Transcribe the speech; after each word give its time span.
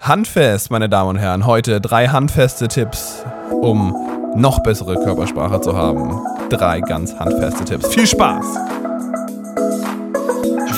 Handfest, 0.00 0.70
meine 0.70 0.88
Damen 0.88 1.10
und 1.10 1.16
Herren. 1.16 1.44
Heute 1.44 1.80
drei 1.80 2.06
handfeste 2.08 2.68
Tipps, 2.68 3.24
um 3.50 3.94
noch 4.36 4.62
bessere 4.62 4.94
Körpersprache 4.94 5.60
zu 5.60 5.76
haben. 5.76 6.20
Drei 6.50 6.80
ganz 6.80 7.14
handfeste 7.18 7.64
Tipps. 7.64 7.88
Viel 7.88 8.06
Spaß! 8.06 8.44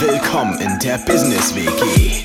Willkommen 0.01 0.59
in 0.59 0.79
der 0.79 0.99
Business 0.99 1.55
WG. 1.55 2.25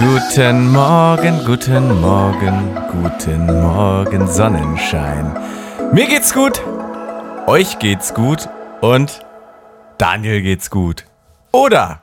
Guten 0.00 0.72
Morgen, 0.72 1.40
guten 1.44 2.00
Morgen, 2.00 2.76
guten 2.92 3.46
Morgen, 3.46 4.28
Sonnenschein. 4.28 5.36
Mir 5.92 6.06
geht's 6.06 6.32
gut, 6.32 6.60
euch 7.46 7.78
geht's 7.78 8.14
gut 8.14 8.48
und 8.80 9.20
Daniel 9.98 10.42
geht's 10.42 10.70
gut. 10.70 11.04
Oder? 11.52 12.02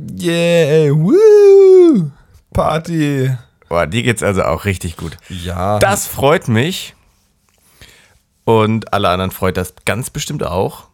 Yeah, 0.00 0.92
woo! 0.92 2.10
Party! 2.52 3.30
Boah, 3.68 3.86
dir 3.86 4.02
geht's 4.02 4.22
also 4.22 4.42
auch 4.42 4.64
richtig 4.64 4.96
gut. 4.96 5.16
Ja. 5.28 5.78
Das 5.78 6.06
freut 6.06 6.48
mich. 6.48 6.94
Und 8.44 8.92
alle 8.92 9.08
anderen 9.10 9.30
freut 9.30 9.56
das 9.56 9.74
ganz 9.84 10.10
bestimmt 10.10 10.42
auch. 10.42 10.88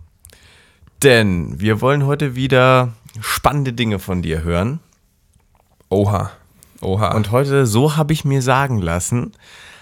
Denn 1.03 1.59
wir 1.59 1.81
wollen 1.81 2.05
heute 2.05 2.35
wieder 2.35 2.93
spannende 3.21 3.73
Dinge 3.73 3.99
von 3.99 4.21
dir 4.21 4.43
hören. 4.43 4.81
Oha. 5.89 6.31
Oha. 6.83 7.15
Und 7.15 7.31
heute, 7.31 7.67
so 7.67 7.97
habe 7.97 8.13
ich 8.13 8.25
mir 8.25 8.43
sagen 8.43 8.83
lassen, 8.83 9.33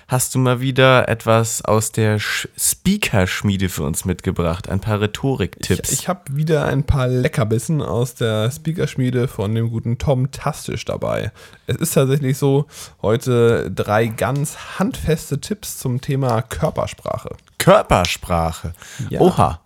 hast 0.08 0.34
du 0.34 0.38
mal 0.38 0.60
wieder 0.60 1.08
etwas 1.08 1.64
aus 1.64 1.92
der 1.92 2.20
Sch- 2.20 2.48
Speaker-Schmiede 2.58 3.68
für 3.68 3.82
uns 3.84 4.04
mitgebracht. 4.04 4.68
Ein 4.68 4.80
paar 4.80 5.00
Rhetorik-Tipps. 5.00 5.92
Ich, 5.92 6.00
ich 6.00 6.08
habe 6.08 6.20
wieder 6.36 6.66
ein 6.66 6.84
paar 6.84 7.08
Leckerbissen 7.08 7.80
aus 7.82 8.14
der 8.14 8.50
Speakerschmiede 8.50 9.28
von 9.28 9.54
dem 9.54 9.70
guten 9.70 9.98
Tom 9.98 10.30
Tastisch 10.30 10.84
dabei. 10.84 11.32
Es 11.66 11.76
ist 11.76 11.94
tatsächlich 11.94 12.36
so, 12.38 12.66
heute 13.02 13.70
drei 13.70 14.06
ganz 14.06 14.78
handfeste 14.78 15.40
Tipps 15.40 15.78
zum 15.78 16.00
Thema 16.00 16.42
Körpersprache. 16.42 17.30
Körpersprache. 17.58 18.72
Ja. 19.10 19.20
Oha. 19.20 19.60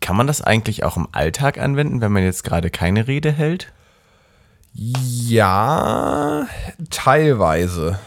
Kann 0.00 0.16
man 0.16 0.26
das 0.26 0.42
eigentlich 0.42 0.84
auch 0.84 0.96
im 0.98 1.08
Alltag 1.12 1.58
anwenden, 1.58 2.00
wenn 2.00 2.12
man 2.12 2.22
jetzt 2.22 2.44
gerade 2.44 2.70
keine 2.70 3.06
Rede 3.08 3.32
hält? 3.32 3.72
Ja, 4.78 6.46
teilweise. 6.90 7.98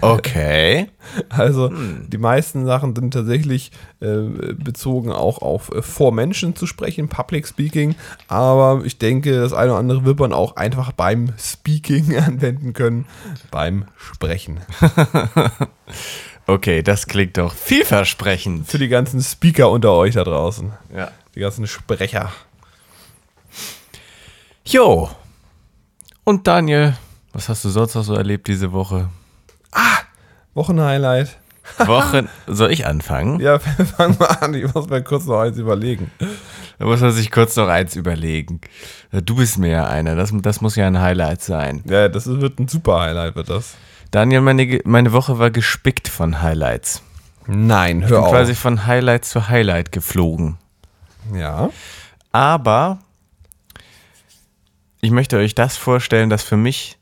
Okay. 0.00 0.88
Also 1.30 1.72
die 2.06 2.18
meisten 2.18 2.66
Sachen 2.66 2.94
sind 2.94 3.14
tatsächlich 3.14 3.72
äh, 4.00 4.52
bezogen 4.52 5.10
auch 5.10 5.40
auf 5.40 5.72
äh, 5.72 5.80
vor 5.80 6.12
Menschen 6.12 6.54
zu 6.54 6.66
sprechen, 6.66 7.08
Public 7.08 7.48
Speaking. 7.48 7.94
Aber 8.28 8.82
ich 8.84 8.98
denke, 8.98 9.40
das 9.40 9.54
eine 9.54 9.70
oder 9.70 9.78
andere 9.78 10.04
wird 10.04 10.18
man 10.18 10.34
auch 10.34 10.56
einfach 10.56 10.92
beim 10.92 11.32
Speaking 11.38 12.14
anwenden 12.26 12.74
können, 12.74 13.06
beim 13.50 13.86
Sprechen. 13.96 14.60
Okay, 16.46 16.82
das 16.82 17.06
klingt 17.06 17.36
doch 17.36 17.52
vielversprechend. 17.52 18.66
Für 18.66 18.78
die 18.78 18.88
ganzen 18.88 19.20
Speaker 19.20 19.70
unter 19.70 19.92
euch 19.92 20.14
da 20.14 20.24
draußen. 20.24 20.72
Ja. 20.96 21.10
Die 21.34 21.40
ganzen 21.40 21.66
Sprecher. 21.66 22.32
Jo. 24.64 25.10
Und 26.28 26.46
Daniel, 26.46 26.94
was 27.32 27.48
hast 27.48 27.64
du 27.64 27.70
sonst 27.70 27.94
noch 27.94 28.02
so 28.04 28.12
erlebt 28.12 28.48
diese 28.48 28.70
Woche? 28.72 29.08
Wochenhighlight. 30.52 31.38
Wochen. 31.86 32.28
Soll 32.46 32.70
ich 32.70 32.86
anfangen? 32.86 33.40
Ja, 33.40 33.58
fang 33.96 34.14
mal 34.18 34.26
an. 34.26 34.52
Ich 34.52 34.74
muss 34.74 34.90
mir 34.90 35.02
kurz 35.02 35.24
noch 35.24 35.40
eins 35.40 35.56
überlegen. 35.56 36.10
Da 36.78 36.84
muss 36.84 37.00
man 37.00 37.12
sich 37.12 37.30
kurz 37.30 37.56
noch 37.56 37.68
eins 37.68 37.96
überlegen. 37.96 38.60
Du 39.10 39.36
bist 39.36 39.56
mir 39.56 39.70
ja 39.70 39.86
einer. 39.86 40.16
Das, 40.16 40.30
das 40.42 40.60
muss 40.60 40.76
ja 40.76 40.86
ein 40.86 41.00
Highlight 41.00 41.40
sein. 41.40 41.82
Ja, 41.88 42.10
das 42.10 42.26
wird 42.26 42.58
ein 42.58 42.68
super 42.68 43.00
Highlight, 43.00 43.34
wird 43.34 43.48
das. 43.48 43.76
Daniel, 44.10 44.42
meine, 44.42 44.80
meine 44.84 45.14
Woche 45.14 45.38
war 45.38 45.50
gespickt 45.50 46.08
von 46.08 46.42
Highlights. 46.42 47.02
Nein, 47.46 48.02
Ich 48.02 48.10
hör 48.10 48.18
bin 48.18 48.26
auf. 48.26 48.32
quasi 48.32 48.54
von 48.54 48.84
Highlight 48.84 49.24
zu 49.24 49.48
Highlight 49.48 49.92
geflogen. 49.92 50.58
ja. 51.34 51.70
Aber 52.32 52.98
ich 55.00 55.10
möchte 55.10 55.36
euch 55.36 55.54
das 55.54 55.76
vorstellen, 55.76 56.30
das 56.30 56.42
für 56.42 56.56
mich 56.56 56.98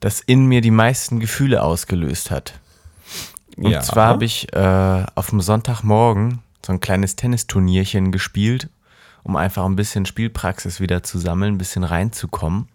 das 0.00 0.20
in 0.20 0.46
mir 0.46 0.62
die 0.62 0.70
meisten 0.70 1.20
Gefühle 1.20 1.62
ausgelöst 1.62 2.30
hat. 2.30 2.54
Und 3.56 3.70
ja. 3.70 3.82
zwar 3.82 4.08
habe 4.08 4.24
ich 4.24 4.52
äh, 4.54 5.04
auf 5.14 5.28
dem 5.28 5.40
Sonntagmorgen 5.40 6.40
so 6.64 6.72
ein 6.72 6.80
kleines 6.80 7.16
Tennisturnierchen 7.16 8.10
gespielt, 8.10 8.70
um 9.22 9.36
einfach 9.36 9.64
ein 9.66 9.76
bisschen 9.76 10.06
Spielpraxis 10.06 10.80
wieder 10.80 11.02
zu 11.02 11.18
sammeln, 11.18 11.54
ein 11.54 11.58
bisschen 11.58 11.84
reinzukommen. 11.84 12.68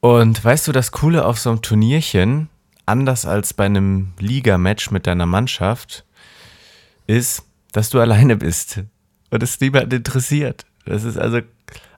Und 0.00 0.44
weißt 0.44 0.66
du, 0.68 0.72
das 0.72 0.90
Coole 0.90 1.24
auf 1.24 1.38
so 1.38 1.50
einem 1.50 1.62
Turnierchen, 1.62 2.48
anders 2.84 3.24
als 3.24 3.54
bei 3.54 3.64
einem 3.64 4.12
Ligamatch 4.18 4.90
mit 4.90 5.06
deiner 5.06 5.26
Mannschaft, 5.26 6.04
ist, 7.06 7.44
dass 7.72 7.90
du 7.90 8.00
alleine 8.00 8.36
bist 8.36 8.80
und 9.30 9.42
es 9.42 9.60
niemand 9.60 9.92
interessiert. 9.92 10.66
Das 10.84 11.04
ist 11.04 11.18
also 11.18 11.40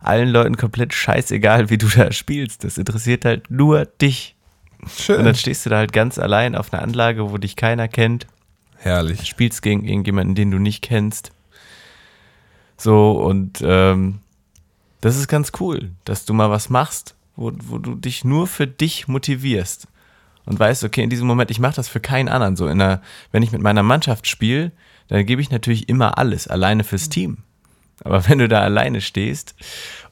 allen 0.01 0.29
Leuten 0.29 0.57
komplett 0.57 0.95
scheißegal, 0.95 1.71
wie 1.71 1.79
du 1.79 1.89
da 1.89 2.13
spielst. 2.13 2.65
Das 2.65 2.79
interessiert 2.79 3.25
halt 3.25 3.51
nur 3.51 3.87
dich. 3.87 4.37
Schön. 4.97 5.19
Und 5.19 5.25
dann 5.25 5.35
stehst 5.35 5.67
du 5.67 5.71
da 5.71 5.79
halt 5.79 5.93
ganz 5.93 6.19
allein 6.19 6.55
auf 6.55 6.73
einer 6.73 6.83
Anlage, 6.83 7.31
wo 7.31 7.39
dich 7.39 7.57
keiner 7.57 7.89
kennt, 7.89 8.27
Herrlich. 8.79 9.27
spielst 9.27 9.63
gegen 9.63 9.85
irgendjemanden, 9.85 10.35
den 10.35 10.51
du 10.51 10.59
nicht 10.59 10.83
kennst. 10.83 11.33
So, 12.77 13.13
und 13.13 13.61
ähm, 13.63 14.21
das 15.01 15.17
ist 15.17 15.29
ganz 15.29 15.53
cool, 15.61 15.91
dass 16.05 16.25
du 16.25 16.35
mal 16.35 16.51
was 16.51 16.69
machst, 16.69 17.15
wo, 17.37 17.53
wo 17.65 17.79
du 17.79 17.95
dich 17.95 18.25
nur 18.25 18.47
für 18.47 18.67
dich 18.67 19.09
motivierst. 19.09 19.89
Und 20.45 20.61
weißt, 20.61 20.85
okay, 20.85 21.03
in 21.03 21.11
diesem 21.11 21.27
Moment, 21.27 21.51
ich 21.51 21.59
mache 21.59 21.75
das 21.75 21.89
für 21.89 22.01
keinen 22.01 22.29
anderen. 22.29 22.55
So, 22.55 22.69
in 22.69 22.81
einer, 22.81 23.03
wenn 23.33 23.43
ich 23.43 23.51
mit 23.51 23.63
meiner 23.63 23.83
Mannschaft 23.83 24.29
spiele, 24.29 24.71
dann 25.09 25.27
gebe 25.27 25.43
ich 25.43 25.51
natürlich 25.51 25.89
immer 25.89 26.19
alles, 26.19 26.47
alleine 26.47 26.85
fürs 26.85 27.09
Team. 27.09 27.39
Aber 28.05 28.29
wenn 28.29 28.39
du 28.39 28.49
da 28.49 28.61
alleine 28.61 29.01
stehst, 29.01 29.55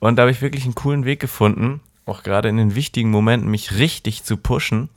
und 0.01 0.17
da 0.17 0.23
habe 0.23 0.31
ich 0.31 0.43
wirklich 0.43 0.65
einen 0.65 0.75
coolen 0.75 1.05
Weg 1.05 1.21
gefunden, 1.21 1.81
auch 2.07 2.23
gerade 2.23 2.49
in 2.49 2.57
den 2.57 2.75
wichtigen 2.75 3.11
Momenten, 3.11 3.51
mich 3.51 3.79
richtig 3.79 4.25
zu 4.25 4.37
pushen. 4.37 4.89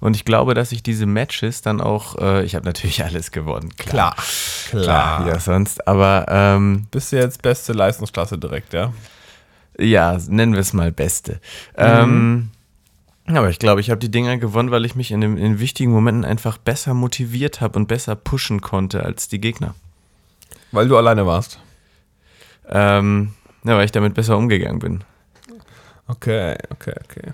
Und 0.00 0.16
ich 0.16 0.24
glaube, 0.24 0.54
dass 0.54 0.72
ich 0.72 0.82
diese 0.82 1.06
Matches 1.06 1.62
dann 1.62 1.80
auch, 1.80 2.18
äh, 2.18 2.44
ich 2.44 2.54
habe 2.54 2.66
natürlich 2.66 3.04
alles 3.04 3.30
gewonnen, 3.30 3.70
klar. 3.76 4.14
Klar. 4.70 4.84
Klar, 4.84 5.28
ja, 5.28 5.38
sonst, 5.38 5.86
aber 5.86 6.26
ähm, 6.28 6.86
Bist 6.90 7.12
du 7.12 7.16
jetzt 7.16 7.42
beste 7.42 7.72
Leistungsklasse 7.72 8.38
direkt, 8.38 8.72
ja? 8.72 8.92
ja, 9.78 10.18
nennen 10.28 10.52
wir 10.52 10.60
es 10.60 10.72
mal 10.72 10.92
Beste. 10.92 11.40
Ähm, 11.76 12.50
aber 13.26 13.48
ich 13.48 13.58
glaube, 13.58 13.80
ich 13.80 13.90
habe 13.90 14.00
die 14.00 14.10
Dinger 14.10 14.36
gewonnen, 14.36 14.70
weil 14.70 14.84
ich 14.84 14.94
mich 14.94 15.10
in, 15.10 15.20
dem, 15.20 15.36
in 15.36 15.58
wichtigen 15.58 15.92
Momenten 15.92 16.24
einfach 16.24 16.58
besser 16.58 16.94
motiviert 16.94 17.60
habe 17.60 17.78
und 17.78 17.86
besser 17.86 18.14
pushen 18.16 18.60
konnte 18.60 19.02
als 19.02 19.28
die 19.28 19.40
Gegner. 19.40 19.74
Weil 20.72 20.88
du 20.88 20.96
alleine 20.96 21.26
warst. 21.26 21.58
Ähm, 22.68 23.34
ja, 23.64 23.76
weil 23.76 23.84
ich 23.84 23.92
damit 23.92 24.14
besser 24.14 24.36
umgegangen 24.36 24.78
bin. 24.78 25.04
Okay, 26.06 26.56
okay, 26.70 26.94
okay. 27.04 27.32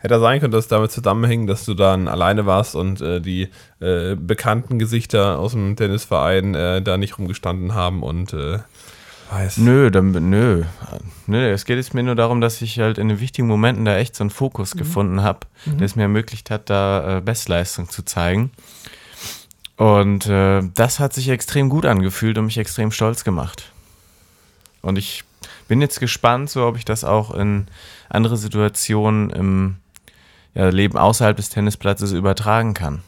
Hätte 0.00 0.20
sein 0.20 0.40
können, 0.40 0.52
dass 0.52 0.64
es 0.64 0.68
damit 0.68 0.92
zusammenhängt, 0.92 1.50
dass 1.50 1.64
du 1.64 1.74
dann 1.74 2.06
alleine 2.06 2.46
warst 2.46 2.76
und 2.76 3.00
äh, 3.00 3.20
die 3.20 3.48
äh, 3.80 4.14
bekannten 4.14 4.78
Gesichter 4.78 5.38
aus 5.38 5.52
dem 5.52 5.74
Tennisverein 5.74 6.54
äh, 6.54 6.82
da 6.82 6.96
nicht 6.96 7.18
rumgestanden 7.18 7.74
haben 7.74 8.04
und 8.04 8.32
äh, 8.32 8.60
weiß. 9.30 9.58
Nö, 9.58 9.90
dann, 9.90 10.12
nö. 10.30 10.62
Nö, 11.26 11.50
es 11.50 11.64
geht 11.64 11.78
jetzt 11.78 11.94
mir 11.94 12.04
nur 12.04 12.14
darum, 12.14 12.40
dass 12.40 12.62
ich 12.62 12.78
halt 12.78 12.98
in 12.98 13.08
den 13.08 13.18
wichtigen 13.18 13.48
Momenten 13.48 13.84
da 13.84 13.96
echt 13.96 14.14
so 14.14 14.22
einen 14.22 14.30
Fokus 14.30 14.76
gefunden 14.76 15.22
habe, 15.22 15.40
der 15.66 15.84
es 15.84 15.96
mir 15.96 16.02
ermöglicht 16.02 16.50
hat, 16.50 16.70
da 16.70 17.18
äh, 17.18 17.20
Bestleistung 17.20 17.88
zu 17.88 18.04
zeigen. 18.04 18.52
Und 19.76 20.26
äh, 20.26 20.62
das 20.74 21.00
hat 21.00 21.12
sich 21.12 21.28
extrem 21.28 21.68
gut 21.68 21.86
angefühlt 21.86 22.38
und 22.38 22.46
mich 22.46 22.58
extrem 22.58 22.92
stolz 22.92 23.24
gemacht. 23.24 23.72
Und 24.82 24.98
ich 24.98 25.24
bin 25.68 25.80
jetzt 25.80 26.00
gespannt, 26.00 26.50
so 26.50 26.66
ob 26.66 26.76
ich 26.76 26.84
das 26.84 27.04
auch 27.04 27.34
in 27.34 27.66
andere 28.08 28.36
Situationen 28.36 29.30
im 29.30 29.76
ja, 30.54 30.68
Leben 30.68 30.98
außerhalb 30.98 31.36
des 31.36 31.50
Tennisplatzes 31.50 32.12
übertragen 32.12 32.74
kann. 32.74 33.02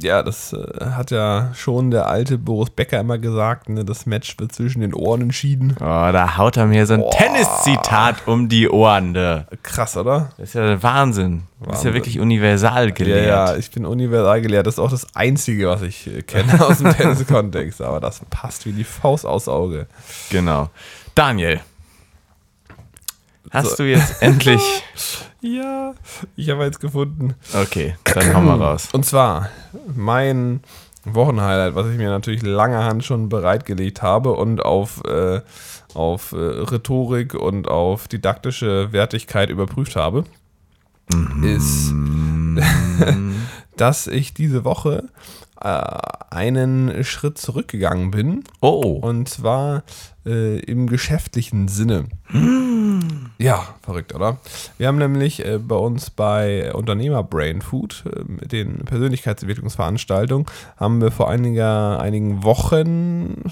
Ja, 0.00 0.22
das 0.22 0.52
äh, 0.52 0.84
hat 0.92 1.10
ja 1.10 1.50
schon 1.54 1.90
der 1.90 2.06
alte 2.08 2.38
Boris 2.38 2.70
Becker 2.70 3.00
immer 3.00 3.18
gesagt, 3.18 3.68
ne? 3.68 3.84
Das 3.84 4.06
Match 4.06 4.36
wird 4.38 4.52
zwischen 4.52 4.80
den 4.80 4.94
Ohren 4.94 5.22
entschieden. 5.22 5.74
Oh, 5.80 5.84
da 5.84 6.36
haut 6.36 6.56
er 6.56 6.66
mir 6.66 6.86
so 6.86 6.94
ein 6.94 7.04
Tenniszitat 7.10 8.26
um 8.26 8.48
die 8.48 8.68
Ohren. 8.68 9.14
Da. 9.14 9.46
Krass, 9.62 9.96
oder? 9.96 10.30
Das 10.38 10.50
ist 10.50 10.54
ja 10.54 10.82
Wahnsinn. 10.82 11.42
Du 11.60 11.66
bist 11.66 11.68
ja 11.68 11.74
Wahnsinn. 11.74 11.94
wirklich 11.94 12.18
universal 12.20 12.86
Ja, 12.86 12.90
gelehrt. 12.94 13.26
ja, 13.26 13.56
ich 13.56 13.70
bin 13.70 13.86
universal 13.86 14.40
gelehrt. 14.40 14.66
Das 14.66 14.74
ist 14.74 14.78
auch 14.80 14.90
das 14.90 15.06
Einzige, 15.14 15.68
was 15.68 15.82
ich 15.82 16.06
äh, 16.06 16.22
kenne 16.22 16.64
aus 16.64 16.78
dem 16.78 16.92
Tennis-Kontext. 16.96 17.80
Aber 17.82 18.00
das 18.00 18.20
passt 18.30 18.66
wie 18.66 18.72
die 18.72 18.84
Faust 18.84 19.26
aufs 19.26 19.48
Auge. 19.48 19.86
Genau. 20.30 20.70
Daniel. 21.14 21.60
Hast 23.50 23.70
So. 23.76 23.84
du 23.84 23.90
jetzt 23.90 24.22
endlich. 24.22 24.60
Ja, 25.40 25.94
ich 26.36 26.50
habe 26.50 26.64
jetzt 26.64 26.80
gefunden. 26.80 27.34
Okay, 27.54 27.96
dann 28.04 28.34
hau 28.34 28.40
mal 28.40 28.60
raus. 28.60 28.88
Und 28.92 29.06
zwar, 29.06 29.50
mein 29.94 30.60
Wochenhighlight, 31.04 31.74
was 31.74 31.86
ich 31.88 31.96
mir 31.96 32.10
natürlich 32.10 32.42
langer 32.42 32.84
Hand 32.84 33.04
schon 33.04 33.28
bereitgelegt 33.28 34.02
habe 34.02 34.32
und 34.32 34.64
auf, 34.64 35.02
äh, 35.04 35.40
auf 35.94 36.32
äh, 36.32 36.36
Rhetorik 36.36 37.34
und 37.34 37.68
auf 37.68 38.08
didaktische 38.08 38.92
Wertigkeit 38.92 39.50
überprüft 39.50 39.94
habe, 39.94 40.24
ist, 41.42 41.94
dass 43.76 44.06
ich 44.08 44.34
diese 44.34 44.64
Woche 44.64 45.04
äh, 45.60 45.98
einen 46.30 47.04
Schritt 47.04 47.38
zurückgegangen 47.38 48.10
bin. 48.10 48.44
Oh. 48.60 48.98
Und 49.00 49.28
zwar 49.28 49.84
äh, 50.26 50.58
im 50.60 50.88
geschäftlichen 50.88 51.68
Sinne. 51.68 52.06
Ja, 53.40 53.68
verrückt, 53.82 54.16
oder? 54.16 54.38
Wir 54.78 54.88
haben 54.88 54.98
nämlich 54.98 55.46
äh, 55.46 55.58
bei 55.58 55.76
uns 55.76 56.10
bei 56.10 56.74
Unternehmer 56.74 57.22
Brain 57.22 57.62
Food, 57.62 58.04
äh, 58.12 58.24
mit 58.26 58.50
den 58.50 58.84
Persönlichkeitsentwicklungsveranstaltungen, 58.84 60.46
haben 60.76 61.00
wir 61.00 61.12
vor 61.12 61.30
einiger, 61.30 62.00
einigen 62.00 62.42
Wochen, 62.42 63.44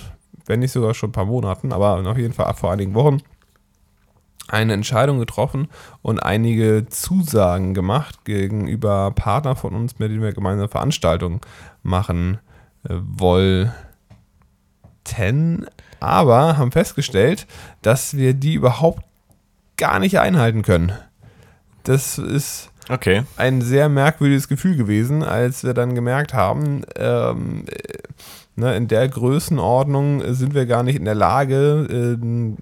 wenn 0.45 0.59
nicht 0.59 0.73
sogar 0.73 0.93
schon 0.93 1.11
ein 1.11 1.13
paar 1.13 1.27
Monaten, 1.27 1.73
aber 1.73 2.05
auf 2.05 2.19
jeden 2.19 2.35
Fall 2.35 2.53
vor 2.55 2.73
einigen 2.73 2.95
Wochen, 2.95 3.23
eine 4.49 4.73
Entscheidung 4.73 5.21
getroffen 5.21 5.69
und 6.03 6.19
einige 6.21 6.87
Zusagen 6.89 7.73
gemacht 7.73 8.25
gegenüber 8.25 9.13
Partner 9.13 9.55
von 9.55 9.73
uns, 9.75 10.01
mit 10.01 10.11
denen 10.11 10.23
wir 10.23 10.33
gemeinsam 10.33 10.69
Veranstaltungen 10.69 11.41
machen 11.85 12.39
äh, 12.89 12.95
wollten, 13.01 13.73
aber 16.01 16.59
haben 16.59 16.73
festgestellt, 16.73 17.47
dass 17.83 18.17
wir 18.17 18.35
die 18.35 18.55
überhaupt 18.55 19.05
gar 19.77 19.99
nicht 19.99 20.19
einhalten 20.19 20.63
können. 20.63 20.93
Das 21.85 22.19
ist 22.19 22.71
Okay. 22.89 23.25
ein 23.37 23.63
sehr 23.63 23.89
merkwürdiges 23.89 24.49
Gefühl 24.49 24.77
gewesen, 24.77 25.23
als 25.23 25.65
wir 25.65 25.75
dann 25.75 25.95
gemerkt 25.95 26.35
haben, 26.35 26.83
ähm, 26.97 27.65
äh, 27.67 27.99
ne, 28.55 28.77
in 28.77 28.87
der 28.87 29.09
Größenordnung 29.09 30.23
sind 30.35 30.55
wir 30.55 30.67
gar 30.67 30.83
nicht 30.85 30.97
in 30.97 31.05
der 31.05 31.17
Lage 31.17 31.87
ähm, 31.91 32.57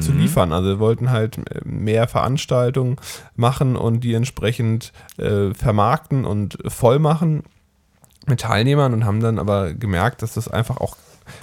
zu 0.00 0.12
liefern. 0.12 0.52
Also 0.52 0.68
wir 0.68 0.78
wollten 0.80 1.10
halt 1.10 1.38
äh, 1.38 1.60
mehr 1.64 2.08
Veranstaltungen 2.08 2.96
machen 3.36 3.76
und 3.76 4.00
die 4.00 4.14
entsprechend 4.14 4.92
äh, 5.16 5.54
vermarkten 5.54 6.24
und 6.24 6.58
voll 6.66 6.98
machen 6.98 7.44
mit 8.26 8.40
Teilnehmern 8.40 8.92
und 8.92 9.04
haben 9.04 9.20
dann 9.20 9.38
aber 9.38 9.74
gemerkt, 9.74 10.22
dass 10.22 10.34
das 10.34 10.48
einfach 10.48 10.78
auch 10.78 10.96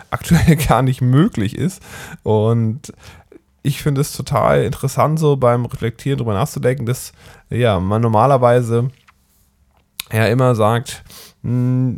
aktuell 0.09 0.55
gar 0.67 0.81
nicht 0.81 1.01
möglich 1.01 1.57
ist. 1.57 1.81
Und 2.23 2.91
ich 3.65 3.81
finde 3.81 4.01
es 4.01 4.11
total 4.11 4.63
interessant, 4.63 5.19
so 5.19 5.35
beim 5.35 5.65
Reflektieren 5.65 6.19
drüber 6.19 6.33
nachzudenken, 6.33 6.85
dass 6.85 7.13
ja, 7.49 7.79
man 7.79 8.01
normalerweise 8.01 8.89
ja 10.11 10.27
immer 10.27 10.55
sagt, 10.55 11.03
mh, 11.41 11.97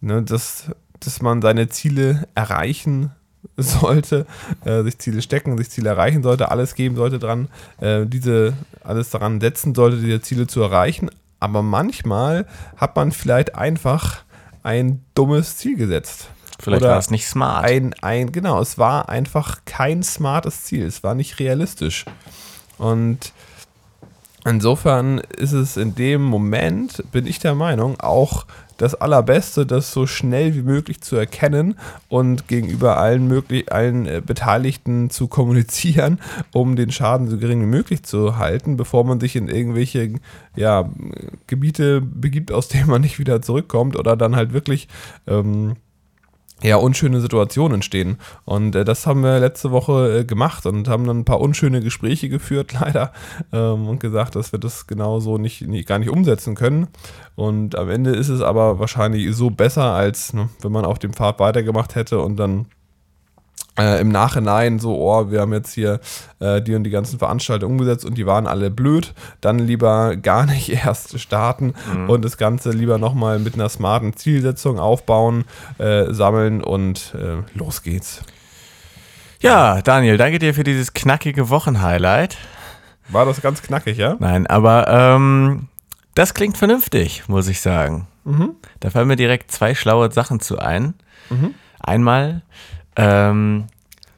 ne, 0.00 0.22
dass, 0.22 0.70
dass 1.00 1.22
man 1.22 1.40
seine 1.42 1.68
Ziele 1.68 2.28
erreichen 2.34 3.10
sollte, 3.56 4.26
äh, 4.64 4.82
sich 4.82 4.98
Ziele 4.98 5.22
stecken, 5.22 5.56
sich 5.56 5.70
Ziele 5.70 5.90
erreichen 5.90 6.22
sollte, 6.22 6.50
alles 6.50 6.74
geben 6.74 6.96
sollte 6.96 7.18
dran, 7.18 7.48
äh, 7.80 8.04
diese 8.06 8.54
alles 8.82 9.10
daran 9.10 9.40
setzen 9.40 9.74
sollte, 9.74 9.98
diese 9.98 10.20
Ziele 10.20 10.46
zu 10.46 10.60
erreichen. 10.60 11.10
Aber 11.40 11.62
manchmal 11.62 12.46
hat 12.76 12.96
man 12.96 13.12
vielleicht 13.12 13.54
einfach 13.54 14.24
ein 14.62 15.02
dummes 15.14 15.56
Ziel 15.56 15.76
gesetzt. 15.76 16.28
Vielleicht 16.58 16.82
Oder 16.82 16.92
war 16.92 16.98
es 16.98 17.10
nicht 17.10 17.26
smart. 17.26 17.64
Ein, 17.64 17.94
ein, 18.02 18.32
genau, 18.32 18.60
es 18.60 18.78
war 18.78 19.08
einfach 19.08 19.60
kein 19.64 20.02
smartes 20.02 20.64
Ziel. 20.64 20.84
Es 20.84 21.04
war 21.04 21.14
nicht 21.14 21.38
realistisch. 21.38 22.04
Und 22.78 23.32
insofern 24.44 25.18
ist 25.18 25.52
es 25.52 25.76
in 25.76 25.94
dem 25.94 26.22
Moment, 26.22 27.04
bin 27.12 27.26
ich 27.26 27.38
der 27.38 27.54
Meinung, 27.54 28.00
auch 28.00 28.46
das 28.78 28.94
Allerbeste, 28.94 29.66
das 29.66 29.92
so 29.92 30.06
schnell 30.06 30.54
wie 30.54 30.62
möglich 30.62 31.00
zu 31.00 31.16
erkennen 31.16 31.74
und 32.08 32.46
gegenüber 32.46 32.96
allen, 32.96 33.26
möglich, 33.26 33.72
allen 33.72 34.06
äh, 34.06 34.22
Beteiligten 34.24 35.10
zu 35.10 35.26
kommunizieren, 35.26 36.20
um 36.52 36.76
den 36.76 36.92
Schaden 36.92 37.28
so 37.28 37.38
gering 37.38 37.60
wie 37.60 37.66
möglich 37.66 38.04
zu 38.04 38.38
halten, 38.38 38.76
bevor 38.76 39.04
man 39.04 39.18
sich 39.20 39.34
in 39.34 39.48
irgendwelche 39.48 40.14
ja, 40.54 40.88
Gebiete 41.48 42.00
begibt, 42.00 42.52
aus 42.52 42.68
denen 42.68 42.88
man 42.88 43.02
nicht 43.02 43.18
wieder 43.18 43.42
zurückkommt 43.42 43.96
oder 43.96 44.16
dann 44.16 44.36
halt 44.36 44.52
wirklich 44.52 44.86
ähm, 45.26 45.74
ja, 46.62 46.76
unschöne 46.76 47.20
Situationen 47.20 47.76
entstehen. 47.76 48.18
Und 48.44 48.74
äh, 48.74 48.84
das 48.84 49.06
haben 49.06 49.22
wir 49.22 49.38
letzte 49.38 49.70
Woche 49.70 50.20
äh, 50.20 50.24
gemacht 50.24 50.66
und 50.66 50.88
haben 50.88 51.06
dann 51.06 51.20
ein 51.20 51.24
paar 51.24 51.40
unschöne 51.40 51.80
Gespräche 51.80 52.28
geführt, 52.28 52.72
leider, 52.80 53.12
ähm, 53.52 53.88
und 53.88 54.00
gesagt, 54.00 54.34
dass 54.34 54.52
wir 54.52 54.58
das 54.58 54.86
genauso 54.86 55.38
nicht, 55.38 55.66
nicht, 55.66 55.86
gar 55.86 55.98
nicht 55.98 56.10
umsetzen 56.10 56.54
können. 56.54 56.88
Und 57.36 57.76
am 57.76 57.88
Ende 57.90 58.10
ist 58.10 58.28
es 58.28 58.40
aber 58.40 58.78
wahrscheinlich 58.78 59.34
so 59.36 59.50
besser, 59.50 59.94
als 59.94 60.32
ne, 60.32 60.48
wenn 60.60 60.72
man 60.72 60.84
auf 60.84 60.98
dem 60.98 61.12
Pfad 61.12 61.38
weitergemacht 61.38 61.94
hätte 61.94 62.20
und 62.20 62.36
dann 62.36 62.66
äh, 63.78 64.00
im 64.00 64.08
Nachhinein 64.08 64.78
so, 64.78 64.96
oh, 64.96 65.30
wir 65.30 65.40
haben 65.40 65.52
jetzt 65.52 65.72
hier 65.72 66.00
äh, 66.40 66.60
die 66.60 66.74
und 66.74 66.84
die 66.84 66.90
ganzen 66.90 67.18
Veranstaltungen 67.18 67.72
umgesetzt 67.72 68.04
und 68.04 68.18
die 68.18 68.26
waren 68.26 68.46
alle 68.46 68.70
blöd, 68.70 69.14
dann 69.40 69.58
lieber 69.58 70.16
gar 70.16 70.46
nicht 70.46 70.68
erst 70.84 71.18
starten 71.20 71.74
und 72.08 72.24
das 72.24 72.36
Ganze 72.36 72.70
lieber 72.70 72.98
nochmal 72.98 73.38
mit 73.38 73.54
einer 73.54 73.68
smarten 73.68 74.14
Zielsetzung 74.14 74.78
aufbauen, 74.78 75.44
äh, 75.78 76.12
sammeln 76.12 76.62
und 76.62 77.14
äh, 77.14 77.42
los 77.56 77.82
geht's. 77.82 78.22
ja, 79.40 79.80
Daniel, 79.82 80.16
danke 80.16 80.38
dir 80.38 80.54
für 80.54 80.64
dieses 80.64 80.94
knackige 80.94 81.48
Wochenhighlight. 81.48 82.36
War 83.08 83.24
das 83.24 83.40
ganz 83.40 83.62
knackig, 83.62 83.96
ja? 83.96 84.16
Nein, 84.18 84.46
aber 84.46 84.88
ähm, 84.88 85.68
das 86.14 86.34
klingt 86.34 86.58
vernünftig, 86.58 87.28
muss 87.28 87.48
ich 87.48 87.60
sagen. 87.60 88.06
Da 88.80 88.90
fallen 88.90 89.08
mir 89.08 89.16
direkt 89.16 89.50
zwei 89.50 89.74
schlaue 89.74 90.12
Sachen 90.12 90.40
zu 90.40 90.58
ein. 90.58 90.94
Einmal, 91.80 92.42
ähm, 92.98 93.66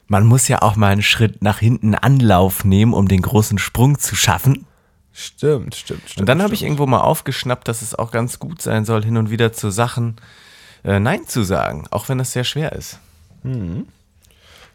man 0.07 0.25
muss 0.25 0.49
ja 0.49 0.61
auch 0.61 0.75
mal 0.75 0.91
einen 0.91 1.01
Schritt 1.03 1.41
nach 1.41 1.59
hinten 1.59 1.95
Anlauf 1.95 2.65
nehmen, 2.65 2.93
um 2.93 3.07
den 3.07 3.21
großen 3.21 3.57
Sprung 3.59 3.97
zu 3.99 4.15
schaffen. 4.17 4.65
Stimmt, 5.13 5.75
stimmt, 5.75 6.01
stimmt. 6.05 6.19
Und 6.21 6.25
dann 6.27 6.41
habe 6.41 6.53
ich 6.53 6.63
irgendwo 6.63 6.85
mal 6.87 6.99
aufgeschnappt, 7.01 7.67
dass 7.67 7.81
es 7.81 7.95
auch 7.95 8.11
ganz 8.11 8.39
gut 8.39 8.61
sein 8.61 8.83
soll, 8.85 9.03
hin 9.05 9.15
und 9.17 9.29
wieder 9.29 9.53
zu 9.53 9.69
Sachen 9.69 10.17
äh, 10.83 10.99
Nein 10.99 11.27
zu 11.27 11.43
sagen, 11.43 11.85
auch 11.91 12.09
wenn 12.09 12.17
das 12.17 12.31
sehr 12.33 12.43
schwer 12.43 12.71
ist. 12.73 12.99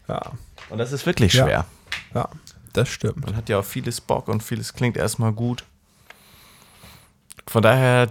Ja, 0.09 0.23
Und 0.71 0.79
das 0.79 0.93
ist 0.93 1.05
wirklich 1.07 1.33
Ja. 1.35 1.45
schwer. 1.45 1.65
ja, 2.15 2.29
das 2.73 2.89
stimmt. 2.89 3.25
Man 3.27 3.37
hat 3.37 3.49
ja 3.49 3.59
auch 3.59 3.65
vieles 3.65 4.01
Bock 4.01 4.29
und 4.29 4.43
vieles 4.43 4.73
klingt 4.75 4.97
erstmal 4.97 5.33
gut. 5.33 5.65
Von 7.47 7.63
daher, 7.63 8.09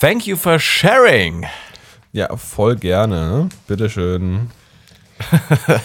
thank 0.00 0.26
you 0.26 0.36
for 0.36 0.58
sharing. 0.58 1.46
Ja, 2.12 2.36
voll 2.36 2.76
gerne. 2.76 3.28
Ne? 3.28 3.48
Bitteschön. 3.66 4.50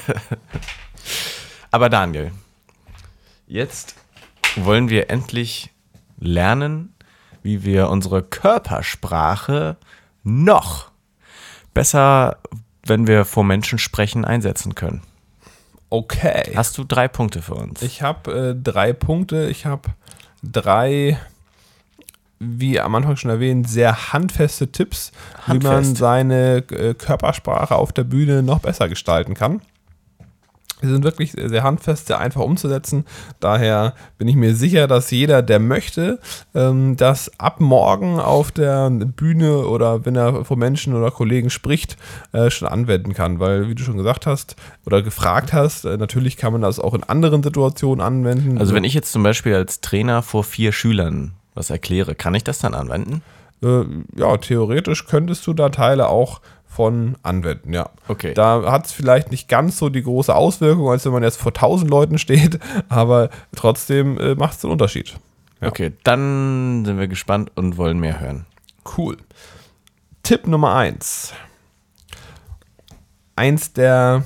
Aber 1.72 1.90
Daniel, 1.90 2.32
jetzt 3.48 3.96
wollen 4.56 4.90
wir 4.90 5.10
endlich 5.10 5.72
lernen, 6.20 6.94
wie 7.44 7.64
wir 7.64 7.90
unsere 7.90 8.24
Körpersprache 8.24 9.78
noch 10.24 10.92
besser, 11.74 12.38
wenn 12.86 13.08
wir 13.08 13.26
vor 13.26 13.44
Menschen 13.44 13.80
sprechen, 13.80 14.26
einsetzen 14.26 14.76
können. 14.76 15.02
Okay. 15.90 16.54
Hast 16.56 16.78
du 16.78 16.84
drei 16.84 17.08
Punkte 17.08 17.42
für 17.42 17.56
uns? 17.56 17.82
Ich 17.82 18.02
habe 18.02 18.52
äh, 18.52 18.56
drei 18.56 18.94
Punkte. 18.94 19.50
Ich 19.50 19.66
habe 19.66 19.90
drei, 20.42 21.20
wie 22.42 22.80
am 22.80 22.96
Anfang 22.96 23.18
schon 23.18 23.30
erwähnt, 23.30 23.70
sehr 23.70 24.14
handfeste 24.14 24.72
Tipps, 24.72 25.12
wie 25.46 25.60
man 25.60 25.68
Handfest. 25.68 25.98
seine 25.98 26.58
äh, 26.72 26.96
Körpersprache 26.96 27.76
auf 27.76 27.94
der 27.94 28.04
Bühne 28.04 28.42
noch 28.42 28.60
besser 28.60 28.90
gestalten 28.90 29.36
kann. 29.36 29.62
Sie 30.82 30.90
sind 30.90 31.04
wirklich 31.04 31.34
sehr 31.34 31.48
sehr 31.50 31.62
handfest, 31.62 32.08
sehr 32.08 32.18
einfach 32.18 32.42
umzusetzen. 32.42 33.06
Daher 33.40 33.94
bin 34.18 34.28
ich 34.28 34.36
mir 34.36 34.56
sicher, 34.56 34.88
dass 34.88 35.12
jeder, 35.12 35.44
der 35.44 35.60
möchte, 35.60 36.20
ähm, 36.56 36.96
das 36.98 37.40
ab 37.40 37.60
morgen 37.60 38.20
auf 38.20 38.52
der 38.52 38.90
Bühne 38.90 39.68
oder 39.68 40.06
wenn 40.06 40.16
er 40.16 40.44
vor 40.44 40.58
Menschen 40.58 40.96
oder 40.96 41.12
Kollegen 41.12 41.52
spricht, 41.52 41.98
äh, 42.32 42.50
schon 42.50 42.68
anwenden 42.68 43.14
kann. 43.14 43.40
Weil, 43.40 43.70
wie 43.70 43.76
du 43.76 43.84
schon 43.84 43.98
gesagt 43.98 44.26
hast 44.26 44.56
oder 44.84 45.04
gefragt 45.04 45.54
hast, 45.54 45.86
äh, 45.86 45.98
natürlich 45.98 46.38
kann 46.38 46.54
man 46.54 46.64
das 46.64 46.80
auch 46.80 46.96
in 46.96 47.04
anderen 47.04 47.44
Situationen 47.44 48.02
anwenden. 48.04 48.58
also 48.58 48.74
wenn 48.74 48.84
ich 48.84 48.96
jetzt 48.96 49.12
zum 49.12 49.22
Beispiel 49.22 49.54
als 49.54 49.82
Trainer 49.82 50.24
vor 50.24 50.44
vier 50.44 50.72
Schülern 50.72 51.34
was 51.54 51.70
erkläre, 51.70 52.16
kann 52.16 52.36
ich 52.36 52.44
das 52.44 52.60
dann 52.60 52.74
anwenden? 52.74 53.22
äh, 53.64 53.84
ja, 54.16 54.38
theoretisch 54.38 55.06
könntest 55.06 55.46
du 55.48 55.54
da 55.54 55.70
Teile 55.70 56.10
auch 56.10 56.42
von 56.68 57.18
anwenden, 57.22 57.74
ja. 57.74 57.90
Okay. 58.08 58.34
Da 58.34 58.72
hat 58.72 58.86
es 58.86 58.92
vielleicht 58.92 59.32
nicht 59.32 59.50
ganz 59.50 59.78
so 59.78 59.90
die 59.90 60.04
große 60.04 60.34
Auswirkung, 60.34 60.90
als 60.90 61.06
wenn 61.06 61.12
man 61.12 61.24
jetzt 61.24 61.40
vor 61.40 61.54
tausend 61.54 61.90
Leuten 61.90 62.18
steht, 62.18 62.60
aber 62.90 63.30
trotzdem 63.56 64.18
äh, 64.18 64.36
macht 64.36 64.58
es 64.58 64.64
einen 64.64 64.72
Unterschied. 64.72 65.16
Ja. 65.60 65.68
Okay, 65.68 65.92
dann 66.04 66.84
sind 66.86 66.98
wir 66.98 67.08
gespannt 67.08 67.52
und 67.56 67.78
wollen 67.78 68.00
mehr 68.00 68.20
hören. 68.20 68.46
Cool. 68.98 69.18
Tipp 70.24 70.48
Nummer 70.48 70.76
eins. 70.76 71.34
Eins 73.36 73.74
der 73.74 74.24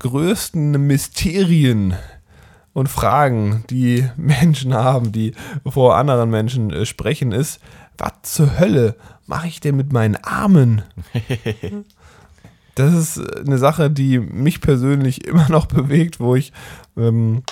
größten 0.00 0.72
Mysterien 0.72 1.94
und 2.74 2.88
Fragen, 2.90 3.64
die 3.70 4.06
Menschen 4.18 4.74
haben, 4.74 5.12
die 5.12 5.32
vor 5.66 5.96
anderen 5.96 6.28
Menschen 6.28 6.70
äh, 6.70 6.84
sprechen, 6.84 7.32
ist, 7.32 7.60
was 7.96 8.12
zur 8.22 8.58
Hölle 8.58 8.96
mache 9.26 9.46
ich 9.46 9.60
denn 9.60 9.76
mit 9.76 9.92
meinen 9.92 10.16
Armen? 10.16 10.82
das 12.74 12.92
ist 12.92 13.38
eine 13.38 13.56
Sache, 13.56 13.90
die 13.90 14.18
mich 14.18 14.60
persönlich 14.60 15.24
immer 15.26 15.48
noch 15.48 15.66
bewegt, 15.66 16.20
wo 16.20 16.34
ich 16.34 16.52
ähm, 16.96 17.42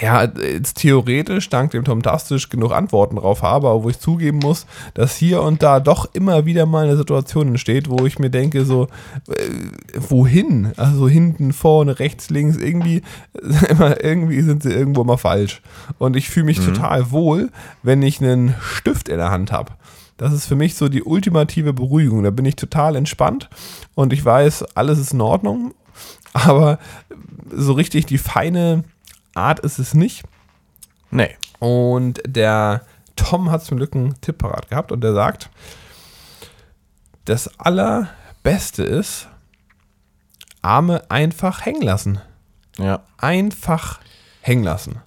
ja, 0.00 0.24
jetzt 0.24 0.78
theoretisch 0.78 1.48
dank 1.48 1.70
dem 1.70 1.84
Tomtastisch 1.84 2.48
genug 2.48 2.72
Antworten 2.72 3.16
drauf 3.16 3.42
habe, 3.42 3.68
aber 3.68 3.84
wo 3.84 3.90
ich 3.90 3.98
zugeben 3.98 4.38
muss, 4.38 4.66
dass 4.94 5.16
hier 5.16 5.42
und 5.42 5.62
da 5.62 5.80
doch 5.80 6.08
immer 6.12 6.46
wieder 6.46 6.66
mal 6.66 6.84
eine 6.84 6.96
Situation 6.96 7.48
entsteht, 7.48 7.88
wo 7.88 8.06
ich 8.06 8.18
mir 8.18 8.30
denke, 8.30 8.64
so, 8.64 8.88
äh, 9.28 9.34
wohin? 10.08 10.72
Also 10.76 11.08
hinten, 11.08 11.52
vorne, 11.52 11.98
rechts, 11.98 12.30
links, 12.30 12.56
irgendwie, 12.56 13.02
immer, 13.68 14.02
irgendwie 14.02 14.42
sind 14.42 14.62
sie 14.62 14.72
irgendwo 14.72 15.04
mal 15.04 15.16
falsch. 15.16 15.62
Und 15.98 16.16
ich 16.16 16.28
fühle 16.28 16.46
mich 16.46 16.60
mhm. 16.60 16.74
total 16.74 17.10
wohl, 17.10 17.50
wenn 17.82 18.02
ich 18.02 18.20
einen 18.20 18.54
Stift 18.60 19.08
in 19.08 19.18
der 19.18 19.30
Hand 19.30 19.52
habe. 19.52 19.72
Das 20.16 20.32
ist 20.32 20.46
für 20.46 20.56
mich 20.56 20.74
so 20.76 20.88
die 20.88 21.02
ultimative 21.02 21.72
Beruhigung. 21.72 22.22
Da 22.22 22.30
bin 22.30 22.46
ich 22.46 22.56
total 22.56 22.96
entspannt 22.96 23.48
und 23.94 24.12
ich 24.12 24.24
weiß, 24.24 24.64
alles 24.74 24.98
ist 24.98 25.12
in 25.12 25.20
Ordnung, 25.20 25.74
aber 26.32 26.78
so 27.54 27.72
richtig 27.72 28.06
die 28.06 28.18
feine 28.18 28.84
Art 29.36 29.60
ist 29.60 29.78
es 29.78 29.94
nicht. 29.94 30.24
Nee. 31.10 31.36
Und 31.58 32.22
der 32.26 32.82
Tom 33.16 33.50
hat 33.50 33.64
zum 33.64 33.78
Glück 33.78 33.94
einen 33.94 34.20
Tipp 34.20 34.38
parat 34.38 34.68
gehabt 34.68 34.92
und 34.92 35.00
der 35.02 35.14
sagt, 35.14 35.50
das 37.24 37.58
Allerbeste 37.58 38.82
ist, 38.84 39.28
Arme 40.62 41.02
einfach 41.10 41.64
hängen 41.64 41.82
lassen. 41.82 42.20
Ja. 42.78 43.02
Einfach 43.18 44.00
hängen 44.40 44.64
lassen. 44.64 45.00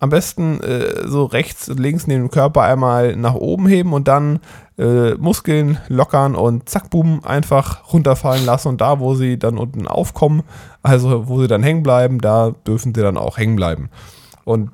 Am 0.00 0.08
besten 0.08 0.60
äh, 0.60 1.06
so 1.06 1.24
rechts 1.26 1.68
und 1.68 1.78
links 1.78 2.06
neben 2.06 2.24
dem 2.24 2.30
Körper 2.30 2.62
einmal 2.62 3.16
nach 3.16 3.34
oben 3.34 3.68
heben 3.68 3.92
und 3.92 4.08
dann 4.08 4.40
äh, 4.78 5.14
Muskeln 5.14 5.78
lockern 5.88 6.34
und 6.34 6.68
zack, 6.70 6.88
boom, 6.88 7.22
einfach 7.24 7.92
runterfallen 7.92 8.46
lassen. 8.46 8.68
Und 8.68 8.80
da, 8.80 8.98
wo 8.98 9.14
sie 9.14 9.38
dann 9.38 9.58
unten 9.58 9.86
aufkommen, 9.86 10.42
also 10.82 11.28
wo 11.28 11.40
sie 11.40 11.48
dann 11.48 11.62
hängen 11.62 11.82
bleiben, 11.82 12.18
da 12.20 12.52
dürfen 12.66 12.94
sie 12.94 13.02
dann 13.02 13.18
auch 13.18 13.36
hängen 13.36 13.56
bleiben. 13.56 13.90
Und 14.44 14.70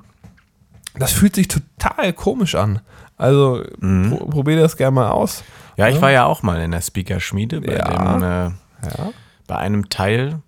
das 0.97 1.11
fühlt 1.11 1.35
sich 1.35 1.49
total 1.49 2.13
komisch 2.13 2.55
an. 2.55 2.79
Also 3.17 3.63
mhm. 3.79 4.11
pro 4.11 4.25
probier 4.27 4.59
das 4.61 4.77
gerne 4.77 4.95
mal 4.95 5.09
aus. 5.09 5.43
Ja, 5.75 5.89
ich 5.89 6.01
war 6.01 6.11
ja 6.11 6.25
auch 6.25 6.41
mal 6.41 6.61
in 6.61 6.71
der 6.71 6.81
Speaker-Schmiede 6.81 7.61
bei, 7.61 7.73
ja. 7.73 8.13
Dem, 8.13 8.23
äh, 8.23 8.45
ja. 8.45 9.11
bei 9.45 9.57
einem 9.57 9.89
Teil 9.89 10.39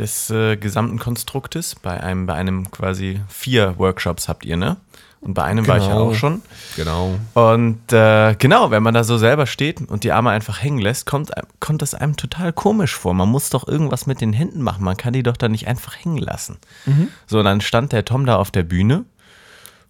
des 0.00 0.30
äh, 0.30 0.56
gesamten 0.56 0.98
Konstruktes. 0.98 1.76
Bei 1.76 2.02
einem, 2.02 2.26
bei 2.26 2.34
einem 2.34 2.70
quasi 2.70 3.20
vier 3.28 3.78
Workshops 3.78 4.28
habt 4.28 4.44
ihr, 4.44 4.56
ne? 4.56 4.76
Und 5.22 5.34
bei 5.34 5.44
einem 5.44 5.64
genau. 5.64 5.68
war 5.68 5.76
ich 5.76 5.86
ja 5.86 5.92
genau. 5.92 6.10
auch 6.10 6.14
schon. 6.14 6.42
Genau. 6.76 7.18
Und 7.34 7.92
äh, 7.92 8.34
genau, 8.36 8.70
wenn 8.70 8.82
man 8.82 8.94
da 8.94 9.04
so 9.04 9.18
selber 9.18 9.46
steht 9.46 9.86
und 9.86 10.02
die 10.02 10.12
Arme 10.12 10.30
einfach 10.30 10.62
hängen 10.62 10.78
lässt, 10.78 11.04
kommt, 11.04 11.30
kommt 11.60 11.82
das 11.82 11.94
einem 11.94 12.16
total 12.16 12.54
komisch 12.54 12.96
vor. 12.96 13.12
Man 13.12 13.28
muss 13.28 13.50
doch 13.50 13.68
irgendwas 13.68 14.06
mit 14.06 14.22
den 14.22 14.32
Händen 14.32 14.62
machen. 14.62 14.82
Man 14.82 14.96
kann 14.96 15.12
die 15.12 15.22
doch 15.22 15.36
da 15.36 15.48
nicht 15.48 15.68
einfach 15.68 15.94
hängen 15.94 16.16
lassen. 16.16 16.56
Mhm. 16.86 17.08
So, 17.26 17.40
und 17.40 17.44
dann 17.44 17.60
stand 17.60 17.92
der 17.92 18.06
Tom 18.06 18.24
da 18.24 18.36
auf 18.36 18.50
der 18.50 18.62
Bühne, 18.62 19.04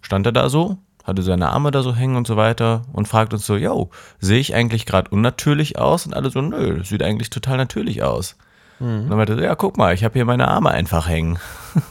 stand 0.01 0.25
er 0.25 0.33
da 0.33 0.49
so, 0.49 0.77
hatte 1.05 1.21
seine 1.21 1.49
Arme 1.51 1.71
da 1.71 1.81
so 1.81 1.95
hängen 1.95 2.17
und 2.17 2.27
so 2.27 2.35
weiter 2.35 2.81
und 2.91 3.07
fragt 3.07 3.33
uns 3.33 3.45
so, 3.45 3.55
yo, 3.55 3.89
sehe 4.19 4.39
ich 4.39 4.53
eigentlich 4.53 4.85
gerade 4.85 5.09
unnatürlich 5.11 5.79
aus? 5.79 6.05
Und 6.05 6.13
alle 6.13 6.29
so, 6.29 6.41
nö, 6.41 6.83
sieht 6.83 7.03
eigentlich 7.03 7.29
total 7.29 7.55
natürlich 7.55 8.03
aus. 8.03 8.35
Mhm. 8.81 9.03
Und 9.03 9.09
dann 9.09 9.17
meinte 9.17 9.33
er, 9.33 9.43
ja, 9.43 9.55
guck 9.55 9.77
mal, 9.77 9.93
ich 9.93 10.03
habe 10.03 10.13
hier 10.13 10.25
meine 10.25 10.47
Arme 10.47 10.71
einfach 10.71 11.07
hängen. 11.07 11.37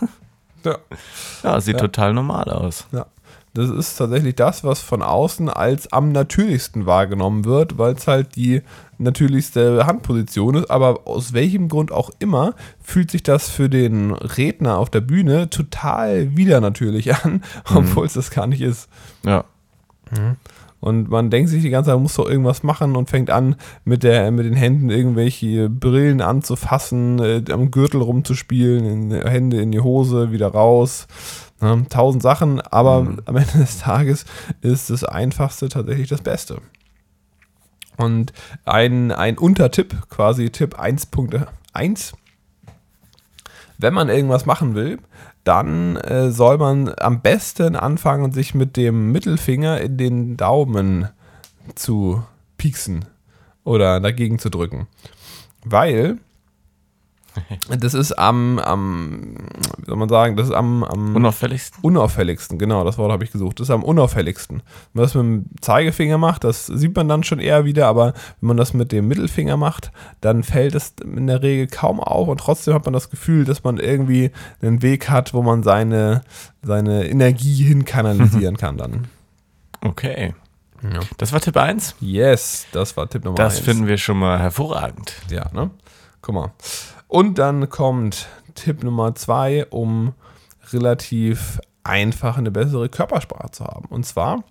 ja. 0.65 0.77
Ja, 1.43 1.61
sieht 1.61 1.77
ja. 1.77 1.81
total 1.81 2.13
normal 2.13 2.51
aus. 2.51 2.87
Ja. 2.93 3.07
Das 3.53 3.69
ist 3.69 3.97
tatsächlich 3.97 4.37
das, 4.37 4.63
was 4.63 4.81
von 4.81 5.03
außen 5.03 5.49
als 5.49 5.93
am 5.93 6.13
natürlichsten 6.13 6.87
wahrgenommen 6.87 7.45
wird, 7.45 7.79
weil 7.79 7.95
es 7.95 8.07
halt 8.07 8.37
die 8.37 8.63
natürlichste 8.99 9.87
Handposition 9.87 10.55
ist. 10.55 10.71
Aber 10.71 11.01
aus 11.07 11.33
welchem 11.33 11.69
Grund 11.69 11.91
auch 11.91 12.11
immer 12.21 12.55
fühlt 12.81 13.11
sich 13.11 13.25
das 13.25 13.49
für 13.49 13.69
den 13.69 14.13
Redner 14.13 14.79
auf 14.79 14.89
der 14.89 15.01
Bühne 15.01 15.51
total 15.51 16.37
wieder 16.37 16.61
natürlich 16.61 17.13
an, 17.25 17.43
mhm. 17.71 17.77
obwohl 17.77 18.07
es 18.07 18.13
das 18.13 18.31
gar 18.31 18.47
nicht 18.47 18.61
ist. 18.61 18.89
Ja. 19.25 19.45
Mhm. 20.13 20.37
Und 20.81 21.11
man 21.11 21.29
denkt 21.31 21.51
sich 21.51 21.63
die 21.63 21.71
ganze 21.71 21.89
Zeit, 21.89 21.97
man 21.97 22.05
muss 22.05 22.15
doch 22.15 22.29
irgendwas 22.29 22.63
machen 22.63 22.97
und 22.97 23.11
fängt 23.11 23.31
an, 23.31 23.57
mit, 23.85 24.03
der, 24.03 24.31
mit 24.31 24.47
den 24.47 24.55
Händen 24.55 24.89
irgendwelche 24.89 25.69
Brillen 25.69 26.23
anzufassen, 26.23 27.19
äh, 27.19 27.45
am 27.53 27.71
Gürtel 27.71 28.01
rumzuspielen, 28.01 28.85
in, 28.87 29.11
Hände 29.13 29.61
in 29.61 29.73
die 29.73 29.81
Hose, 29.81 30.33
wieder 30.33 30.49
raus. 30.49 31.07
Ne? 31.61 31.85
Tausend 31.91 32.23
Sachen, 32.23 32.61
aber 32.61 33.03
mhm. 33.03 33.21
am 33.27 33.37
Ende 33.37 33.59
des 33.59 33.79
Tages 33.79 34.25
ist 34.63 34.89
das 34.89 35.05
Einfachste 35.05 35.69
tatsächlich 35.69 36.09
das 36.09 36.23
Beste. 36.23 36.59
Und 37.99 38.33
ein, 38.65 39.13
ein 39.13 39.37
Untertipp, 39.37 40.09
quasi 40.09 40.49
Tipp 40.49 40.81
1.1. 40.81 42.15
Wenn 43.77 43.95
man 43.95 44.09
irgendwas 44.09 44.47
machen 44.47 44.75
will, 44.75 44.99
dann 45.45 45.97
äh, 45.97 46.31
soll 46.31 46.59
man 46.59 46.93
am 46.99 47.23
besten 47.23 47.77
anfangen, 47.77 48.33
sich 48.33 48.55
mit 48.55 48.77
dem 48.77 49.13
Mittelfinger 49.13 49.81
in 49.81 49.97
den 49.97 50.37
Daumen 50.37 51.09
zu 51.75 52.23
pieksen 52.57 53.05
oder 53.65 54.01
dagegen 54.01 54.39
zu 54.39 54.51
drücken. 54.51 54.87
Weil 55.65 56.19
das 57.79 57.95
ist 57.95 58.13
am, 58.13 58.59
am, 58.59 59.35
wie 59.79 59.87
soll 59.87 59.97
man 59.97 60.09
sagen, 60.09 60.37
das 60.37 60.49
ist 60.49 60.55
am, 60.55 60.85
am 60.85 61.17
unauffälligsten. 61.17 61.79
Unauffälligsten, 61.83 62.59
genau, 62.59 62.85
das 62.85 62.99
Wort 62.99 63.13
habe 63.13 63.25
ich 63.25 63.33
gesucht. 63.33 63.61
Das 63.61 63.69
ist 63.69 63.75
am 63.75 63.85
unauffälligsten. 63.85 64.63
Wenn 64.93 65.01
man 65.01 65.05
das 65.05 65.15
mit 65.15 65.25
dem 65.25 65.45
Zeigefinger 65.61 66.19
macht, 66.19 66.45
das 66.45 66.67
sieht 66.67 66.97
man 66.97 67.09
dann 67.09 67.23
schon 67.23 67.39
eher 67.39 67.65
wieder, 67.65 67.87
aber 67.87 68.15
wenn 68.41 68.49
man 68.49 68.57
das 68.57 68.75
mit 68.75 68.93
dem 68.93 69.09
Mittelfinger 69.09 69.57
macht, 69.57 69.93
dann 70.21 70.43
fällt 70.43 70.75
es 70.75 70.95
in 71.03 71.27
der 71.27 71.43
Regel 71.43 71.67
kaum 71.67 72.01
auf 72.01 72.29
und 72.29 72.39
trotzdem 72.39 72.75
hat 72.75 72.85
man 72.85 72.93
das 72.95 73.11
Gefühl, 73.11 73.45
dass 73.45 73.65
man 73.65 73.79
irgendwie 73.79 74.31
einen 74.63 74.83
Weg 74.83 75.09
hat, 75.09 75.35
wo 75.35 75.43
man 75.43 75.63
seine, 75.63 76.23
seine 76.63 77.09
Energie 77.09 77.65
hin 77.65 77.85
kanalisieren 77.85 78.57
kann 78.59 78.77
dann. 78.77 79.09
Okay. 79.83 80.35
Ja. 80.83 81.01
Das 81.19 81.33
war 81.33 81.41
Tipp 81.41 81.57
1? 81.57 81.97
Yes, 82.01 82.67
das 82.73 82.97
war 82.97 83.09
Tipp 83.09 83.25
Nummer 83.25 83.39
1. 83.39 83.55
Das 83.55 83.65
finden 83.65 83.87
wir 83.87 83.99
schon 83.99 84.19
mal 84.19 84.39
hervorragend. 84.39 85.15
Ja, 85.31 85.47
ne? 85.53 85.71
Guck 86.23 86.35
mal. 86.35 86.53
Und 87.11 87.39
dann 87.39 87.69
kommt 87.69 88.29
Tipp 88.55 88.85
Nummer 88.85 89.17
zwei, 89.17 89.67
um 89.67 90.15
relativ 90.71 91.61
einfach 91.83 92.39
eine 92.39 92.53
bessere 92.53 92.89
Körpersprache 92.89 93.51
zu 93.51 93.65
haben. 93.65 93.87
Und 93.87 94.07
zwar 94.07 94.45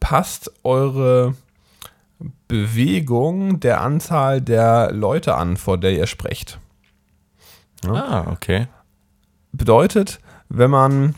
passt 0.00 0.50
eure 0.64 1.36
Bewegung 2.48 3.60
der 3.60 3.82
Anzahl 3.82 4.40
der 4.40 4.90
Leute 4.90 5.36
an, 5.36 5.56
vor 5.56 5.78
der 5.78 5.92
ihr 5.92 6.08
sprecht. 6.08 6.58
Ja? 7.84 7.92
Ah, 7.92 8.32
okay. 8.32 8.66
Bedeutet, 9.52 10.18
wenn 10.48 10.72
man 10.72 11.14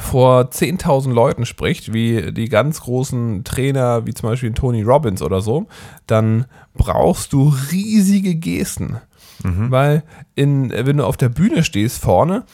vor 0.00 0.50
10.000 0.50 1.12
Leuten 1.12 1.46
spricht, 1.46 1.92
wie 1.92 2.32
die 2.32 2.48
ganz 2.48 2.80
großen 2.80 3.44
Trainer, 3.44 4.06
wie 4.06 4.14
zum 4.14 4.28
Beispiel 4.28 4.52
Tony 4.52 4.82
Robbins 4.82 5.22
oder 5.22 5.40
so, 5.40 5.66
dann 6.06 6.46
brauchst 6.74 7.32
du 7.32 7.54
riesige 7.72 8.34
Gesten. 8.34 8.96
Mhm. 9.42 9.70
Weil 9.70 10.02
in, 10.34 10.70
wenn 10.70 10.96
du 10.96 11.04
auf 11.04 11.16
der 11.16 11.28
Bühne 11.28 11.64
stehst 11.64 12.00
vorne, 12.00 12.44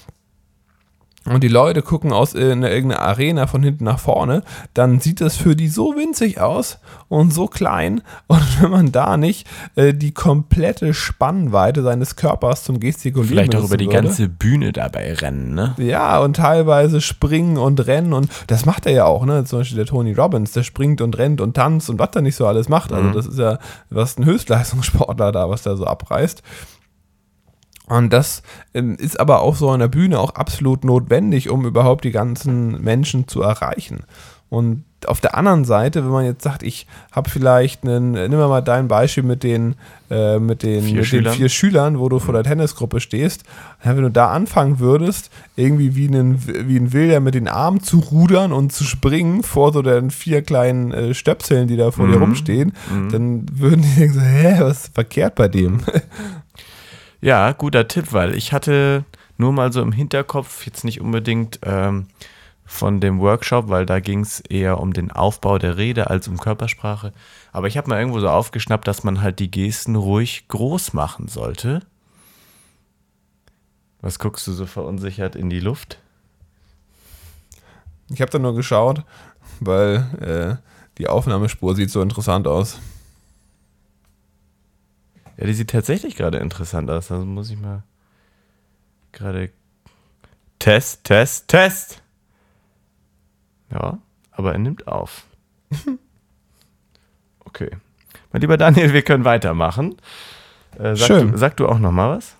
und 1.24 1.44
die 1.44 1.48
Leute 1.48 1.82
gucken 1.82 2.12
aus 2.12 2.34
irgendeiner 2.34 3.00
Arena 3.00 3.46
von 3.46 3.62
hinten 3.62 3.84
nach 3.84 4.00
vorne, 4.00 4.42
dann 4.74 4.98
sieht 4.98 5.20
das 5.20 5.36
für 5.36 5.54
die 5.54 5.68
so 5.68 5.94
winzig 5.96 6.40
aus 6.40 6.78
und 7.08 7.32
so 7.32 7.46
klein. 7.46 8.02
Und 8.28 8.62
wenn 8.62 8.70
man 8.70 8.92
da 8.92 9.16
nicht 9.16 9.46
äh, 9.74 9.92
die 9.92 10.12
komplette 10.12 10.94
Spannweite 10.94 11.82
seines 11.82 12.16
Körpers 12.16 12.64
zum 12.64 12.80
Gestikulieren 12.80 13.28
Vielleicht 13.28 13.56
auch 13.56 13.64
über 13.64 13.76
die 13.76 13.86
würde, 13.86 14.02
ganze 14.02 14.28
Bühne 14.28 14.72
dabei 14.72 15.12
rennen, 15.12 15.54
ne? 15.54 15.74
Ja, 15.78 16.18
und 16.20 16.36
teilweise 16.36 17.00
springen 17.00 17.58
und 17.58 17.86
rennen 17.86 18.12
und 18.14 18.30
das 18.46 18.64
macht 18.64 18.86
er 18.86 18.92
ja 18.92 19.04
auch, 19.04 19.26
ne? 19.26 19.44
Zum 19.44 19.60
Beispiel 19.60 19.76
der 19.76 19.86
Tony 19.86 20.12
Robbins, 20.12 20.52
der 20.52 20.62
springt 20.62 21.00
und 21.00 21.18
rennt 21.18 21.40
und 21.40 21.54
tanzt 21.54 21.90
und 21.90 21.98
was 21.98 22.10
er 22.14 22.22
nicht 22.22 22.36
so 22.36 22.46
alles 22.46 22.68
macht. 22.68 22.92
Also, 22.92 23.08
mhm. 23.08 23.12
das 23.12 23.26
ist 23.26 23.38
ja 23.38 23.58
was 23.90 24.18
ein 24.18 24.24
Höchstleistungssportler 24.24 25.32
da, 25.32 25.50
was 25.50 25.62
der 25.62 25.76
so 25.76 25.86
abreißt. 25.86 26.42
Und 27.88 28.12
das 28.12 28.42
ähm, 28.74 28.96
ist 28.96 29.18
aber 29.18 29.40
auf 29.40 29.58
so 29.58 29.70
einer 29.70 29.88
Bühne 29.88 30.18
auch 30.20 30.34
absolut 30.34 30.84
notwendig, 30.84 31.50
um 31.50 31.66
überhaupt 31.66 32.04
die 32.04 32.12
ganzen 32.12 32.82
Menschen 32.82 33.28
zu 33.28 33.42
erreichen. 33.42 34.04
Und 34.48 34.84
auf 35.06 35.20
der 35.20 35.36
anderen 35.36 35.64
Seite, 35.64 36.04
wenn 36.04 36.10
man 36.10 36.26
jetzt 36.26 36.42
sagt, 36.42 36.62
ich 36.62 36.86
habe 37.10 37.30
vielleicht 37.30 37.84
einen, 37.84 38.12
nimm 38.12 38.32
mal 38.32 38.60
dein 38.60 38.86
Beispiel 38.86 39.22
mit 39.22 39.42
den, 39.42 39.76
äh, 40.10 40.38
mit, 40.38 40.62
den, 40.62 40.82
vier, 40.82 40.96
mit 40.96 41.06
Schülern. 41.06 41.24
den 41.24 41.38
vier 41.38 41.48
Schülern, 41.48 41.98
wo 41.98 42.08
du 42.10 42.18
vor 42.18 42.34
der 42.34 42.44
Tennisgruppe 42.44 43.00
stehst, 43.00 43.44
wenn 43.82 44.02
du 44.02 44.10
da 44.10 44.28
anfangen 44.30 44.78
würdest, 44.78 45.30
irgendwie 45.56 45.96
wie, 45.96 46.06
einen, 46.06 46.46
wie 46.46 46.76
ein 46.76 46.92
Wilder 46.92 47.20
mit 47.20 47.34
den 47.34 47.48
Armen 47.48 47.82
zu 47.82 47.98
rudern 47.98 48.52
und 48.52 48.72
zu 48.72 48.84
springen 48.84 49.42
vor 49.42 49.72
so 49.72 49.80
den 49.80 50.10
vier 50.10 50.42
kleinen 50.42 50.92
äh, 50.92 51.14
Stöpseln, 51.14 51.66
die 51.66 51.78
da 51.78 51.90
vor 51.90 52.06
mhm. 52.06 52.12
dir 52.12 52.18
rumstehen, 52.18 52.72
mhm. 52.92 53.08
dann 53.10 53.46
würden 53.52 53.82
die 53.82 54.00
denken 54.00 54.14
so, 54.14 54.20
hä, 54.20 54.56
was 54.60 54.84
ist 54.84 54.94
verkehrt 54.94 55.34
bei 55.34 55.48
dem? 55.48 55.80
Ja, 57.22 57.52
guter 57.52 57.86
Tipp, 57.86 58.12
weil 58.12 58.34
ich 58.34 58.52
hatte 58.52 59.04
nur 59.38 59.52
mal 59.52 59.72
so 59.72 59.80
im 59.80 59.92
Hinterkopf, 59.92 60.66
jetzt 60.66 60.82
nicht 60.82 61.00
unbedingt 61.00 61.60
ähm, 61.62 62.08
von 62.64 63.00
dem 63.00 63.20
Workshop, 63.20 63.68
weil 63.68 63.86
da 63.86 64.00
ging 64.00 64.22
es 64.22 64.40
eher 64.40 64.80
um 64.80 64.92
den 64.92 65.12
Aufbau 65.12 65.58
der 65.58 65.76
Rede 65.76 66.10
als 66.10 66.26
um 66.26 66.36
Körpersprache. 66.36 67.12
Aber 67.52 67.68
ich 67.68 67.76
habe 67.76 67.88
mal 67.88 68.00
irgendwo 68.00 68.18
so 68.18 68.28
aufgeschnappt, 68.28 68.88
dass 68.88 69.04
man 69.04 69.22
halt 69.22 69.38
die 69.38 69.52
Gesten 69.52 69.94
ruhig 69.94 70.48
groß 70.48 70.94
machen 70.94 71.28
sollte. 71.28 71.82
Was 74.00 74.18
guckst 74.18 74.44
du 74.48 74.52
so 74.52 74.66
verunsichert 74.66 75.36
in 75.36 75.48
die 75.48 75.60
Luft? 75.60 75.98
Ich 78.10 78.20
habe 78.20 78.32
da 78.32 78.40
nur 78.40 78.56
geschaut, 78.56 79.04
weil 79.60 80.58
äh, 80.60 80.68
die 80.98 81.06
Aufnahmespur 81.06 81.76
sieht 81.76 81.90
so 81.92 82.02
interessant 82.02 82.48
aus. 82.48 82.80
Ja, 85.36 85.46
die 85.46 85.54
sieht 85.54 85.70
tatsächlich 85.70 86.16
gerade 86.16 86.38
interessant 86.38 86.90
aus. 86.90 87.10
Also 87.10 87.24
muss 87.24 87.50
ich 87.50 87.58
mal 87.58 87.82
gerade. 89.12 89.50
Test, 90.58 91.02
Test, 91.04 91.48
Test! 91.48 92.02
Ja, 93.70 93.98
aber 94.30 94.52
er 94.52 94.58
nimmt 94.58 94.86
auf. 94.86 95.24
Okay. 97.54 97.70
Mein 98.32 98.40
lieber 98.40 98.56
Daniel, 98.56 98.94
wir 98.94 99.02
können 99.02 99.26
weitermachen. 99.26 99.96
Äh, 100.78 100.96
sag, 100.96 101.06
Schön. 101.06 101.32
Du, 101.32 101.38
sag 101.38 101.54
du 101.58 101.68
auch 101.68 101.78
noch 101.78 101.92
mal 101.92 102.16
was? 102.16 102.34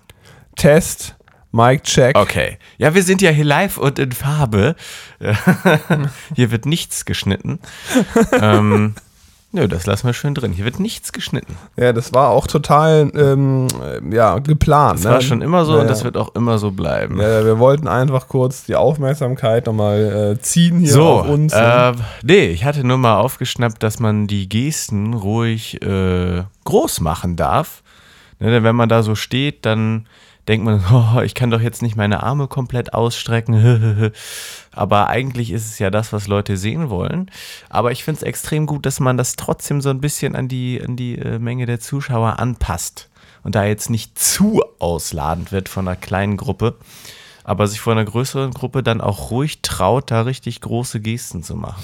Test, 0.55 1.15
Mic 1.51 1.83
check. 1.83 2.17
Okay. 2.17 2.57
Ja, 2.79 2.95
wir 2.95 3.03
sind 3.03 3.21
ja 3.21 3.29
hier 3.29 3.45
live 3.45 3.77
und 3.77 3.99
in 3.99 4.11
Farbe. 4.11 4.75
hier 6.35 6.49
wird 6.49 6.65
nichts 6.65 7.05
geschnitten. 7.05 7.59
ähm, 8.41 8.95
nö, 9.53 9.67
das 9.67 9.85
lassen 9.85 10.05
wir 10.07 10.13
schön 10.13 10.33
drin. 10.33 10.51
Hier 10.51 10.65
wird 10.65 10.79
nichts 10.79 11.13
geschnitten. 11.13 11.55
Ja, 11.77 11.93
das 11.93 12.13
war 12.13 12.29
auch 12.29 12.47
total 12.47 13.11
ähm, 13.15 13.67
äh, 13.81 14.15
ja, 14.15 14.39
geplant. 14.39 14.99
Das 14.99 15.05
ne? 15.05 15.11
war 15.11 15.21
schon 15.21 15.41
immer 15.41 15.63
so 15.63 15.75
ja, 15.75 15.81
und 15.81 15.89
das 15.89 16.03
wird 16.03 16.17
auch 16.17 16.35
immer 16.35 16.57
so 16.57 16.71
bleiben. 16.71 17.21
Ja, 17.21 17.45
wir 17.45 17.59
wollten 17.59 17.87
einfach 17.87 18.27
kurz 18.27 18.65
die 18.65 18.75
Aufmerksamkeit 18.75 19.67
nochmal 19.67 20.33
äh, 20.37 20.41
ziehen 20.41 20.79
hier 20.79 20.91
so, 20.91 21.07
auf 21.07 21.29
uns. 21.29 21.53
ne? 21.53 21.93
äh, 21.95 22.01
nee, 22.23 22.47
ich 22.47 22.65
hatte 22.65 22.85
nur 22.85 22.97
mal 22.97 23.17
aufgeschnappt, 23.17 23.81
dass 23.81 23.99
man 23.99 24.27
die 24.27 24.49
Gesten 24.49 25.13
ruhig 25.13 25.81
äh, 25.81 26.43
groß 26.65 26.99
machen 27.01 27.35
darf. 27.35 27.83
Ne, 28.39 28.51
denn 28.51 28.63
wenn 28.63 28.75
man 28.75 28.89
da 28.89 29.03
so 29.03 29.15
steht, 29.15 29.65
dann 29.65 30.07
denkt 30.47 30.65
man, 30.65 30.83
oh, 31.15 31.21
ich 31.21 31.33
kann 31.33 31.51
doch 31.51 31.61
jetzt 31.61 31.81
nicht 31.81 31.95
meine 31.95 32.23
Arme 32.23 32.47
komplett 32.47 32.93
ausstrecken. 32.93 34.11
Aber 34.71 35.07
eigentlich 35.07 35.51
ist 35.51 35.67
es 35.67 35.79
ja 35.79 35.89
das, 35.89 36.13
was 36.13 36.27
Leute 36.27 36.57
sehen 36.57 36.89
wollen. 36.89 37.29
Aber 37.69 37.91
ich 37.91 38.03
finde 38.03 38.17
es 38.17 38.23
extrem 38.23 38.65
gut, 38.65 38.85
dass 38.85 38.99
man 38.99 39.17
das 39.17 39.35
trotzdem 39.35 39.81
so 39.81 39.89
ein 39.89 40.01
bisschen 40.01 40.35
an 40.35 40.47
die, 40.47 40.81
an 40.81 40.95
die 40.95 41.17
äh, 41.17 41.39
Menge 41.39 41.65
der 41.65 41.79
Zuschauer 41.79 42.39
anpasst. 42.39 43.09
Und 43.43 43.55
da 43.55 43.65
jetzt 43.65 43.89
nicht 43.89 44.17
zu 44.17 44.63
ausladend 44.79 45.51
wird 45.51 45.67
von 45.67 45.87
einer 45.87 45.97
kleinen 45.97 46.37
Gruppe, 46.37 46.77
aber 47.43 47.67
sich 47.67 47.81
vor 47.81 47.91
einer 47.91 48.05
größeren 48.05 48.51
Gruppe 48.51 48.83
dann 48.83 49.01
auch 49.01 49.31
ruhig 49.31 49.61
traut, 49.61 50.11
da 50.11 50.21
richtig 50.21 50.61
große 50.61 51.01
Gesten 51.01 51.43
zu 51.43 51.55
machen. 51.55 51.83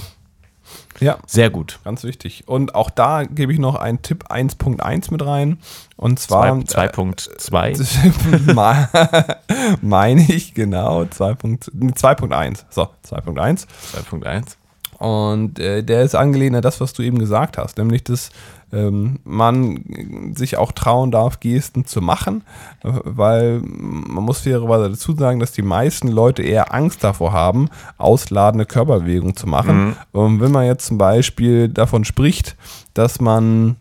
Ja, 1.00 1.18
Sehr 1.28 1.50
gut. 1.50 1.80
ganz 1.84 2.04
wichtig. 2.04 2.44
Und 2.48 2.76
auch 2.76 2.90
da 2.90 3.24
gebe 3.24 3.54
ich 3.54 3.60
noch 3.60 3.76
einen 3.76 4.02
Tipp 4.02 4.26
1.1 4.30 5.12
mit 5.12 5.26
rein. 5.26 5.60
Und 5.96 6.20
zwar. 6.20 6.46
2.2. 6.46 8.54
Ma- 8.54 8.90
meine 9.82 10.22
ich 10.22 10.54
genau 10.54 11.02
2.1. 11.04 11.70
nee, 11.74 11.92
2.1. 11.92 12.66
So, 12.70 12.88
2.1. 13.08 13.66
2.1. 14.12 14.44
Und 15.00 15.60
äh, 15.60 15.82
der 15.84 16.04
ist 16.04 16.16
angelehnt 16.16 16.56
an 16.58 16.62
das, 16.62 16.82
was 16.82 16.92
du 16.94 17.04
eben 17.04 17.20
gesagt 17.20 17.58
hast, 17.58 17.78
nämlich, 17.78 18.04
dass 18.04 18.32
ähm, 18.72 19.20
man 19.24 20.34
sich 20.36 20.58
auch 20.58 20.72
trauen 20.72 21.12
darf, 21.12 21.40
Gesten 21.40 21.86
zu 21.86 22.02
machen, 22.02 22.44
weil 22.84 23.62
man 23.64 24.24
muss 24.24 24.42
fairerweise 24.42 24.90
dazu 24.90 25.16
sagen, 25.16 25.40
dass 25.40 25.52
die 25.52 25.62
meisten 25.62 26.08
Leute 26.08 26.44
eher 26.44 26.74
Angst 26.74 27.04
davor 27.04 27.34
haben, 27.34 27.70
ausladende 27.98 28.66
Körperbewegungen 28.66 29.36
zu 29.36 29.48
machen. 29.48 29.96
Und 30.12 30.42
wenn 30.42 30.52
man 30.52 30.66
jetzt 30.66 30.88
zum 30.88 30.98
Beispiel 30.98 31.70
davon 31.70 32.06
spricht, 32.06 32.56
dass 32.94 33.20
man, 33.20 33.78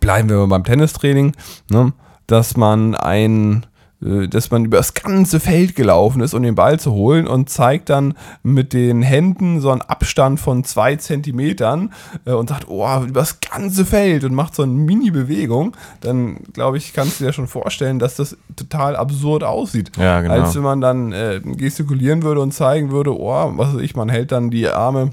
bleiben 0.00 0.28
wir 0.28 0.36
mal 0.38 0.46
beim 0.46 0.64
Tennistraining, 0.64 1.32
ne, 1.70 1.92
dass 2.26 2.56
man 2.56 2.94
ein 2.94 3.66
dass 4.04 4.50
man 4.50 4.66
über 4.66 4.76
das 4.76 4.92
ganze 4.92 5.40
Feld 5.40 5.74
gelaufen 5.74 6.20
ist, 6.20 6.34
um 6.34 6.42
den 6.42 6.54
Ball 6.54 6.78
zu 6.78 6.92
holen 6.92 7.26
und 7.26 7.48
zeigt 7.48 7.88
dann 7.88 8.14
mit 8.42 8.74
den 8.74 9.00
Händen 9.00 9.60
so 9.60 9.70
einen 9.70 9.80
Abstand 9.80 10.38
von 10.40 10.62
zwei 10.64 10.96
Zentimetern 10.96 11.92
äh, 12.26 12.32
und 12.32 12.50
sagt, 12.50 12.68
oh, 12.68 13.02
über 13.02 13.20
das 13.20 13.40
ganze 13.40 13.86
Feld 13.86 14.24
und 14.24 14.34
macht 14.34 14.54
so 14.54 14.62
eine 14.62 14.72
Mini-Bewegung, 14.72 15.74
dann 16.00 16.36
glaube 16.52 16.76
ich, 16.76 16.92
kannst 16.92 17.20
du 17.20 17.24
dir 17.24 17.32
schon 17.32 17.48
vorstellen, 17.48 17.98
dass 17.98 18.16
das 18.16 18.36
total 18.56 18.94
absurd 18.94 19.42
aussieht. 19.42 19.92
Ja, 19.96 20.20
genau. 20.20 20.34
Als 20.34 20.54
wenn 20.54 20.62
man 20.62 20.80
dann 20.82 21.12
äh, 21.12 21.40
gestikulieren 21.42 22.22
würde 22.22 22.42
und 22.42 22.52
zeigen 22.52 22.90
würde, 22.90 23.18
oh, 23.18 23.52
was 23.56 23.74
weiß 23.74 23.80
ich, 23.80 23.96
man 23.96 24.10
hält 24.10 24.32
dann 24.32 24.50
die 24.50 24.68
Arme 24.68 25.12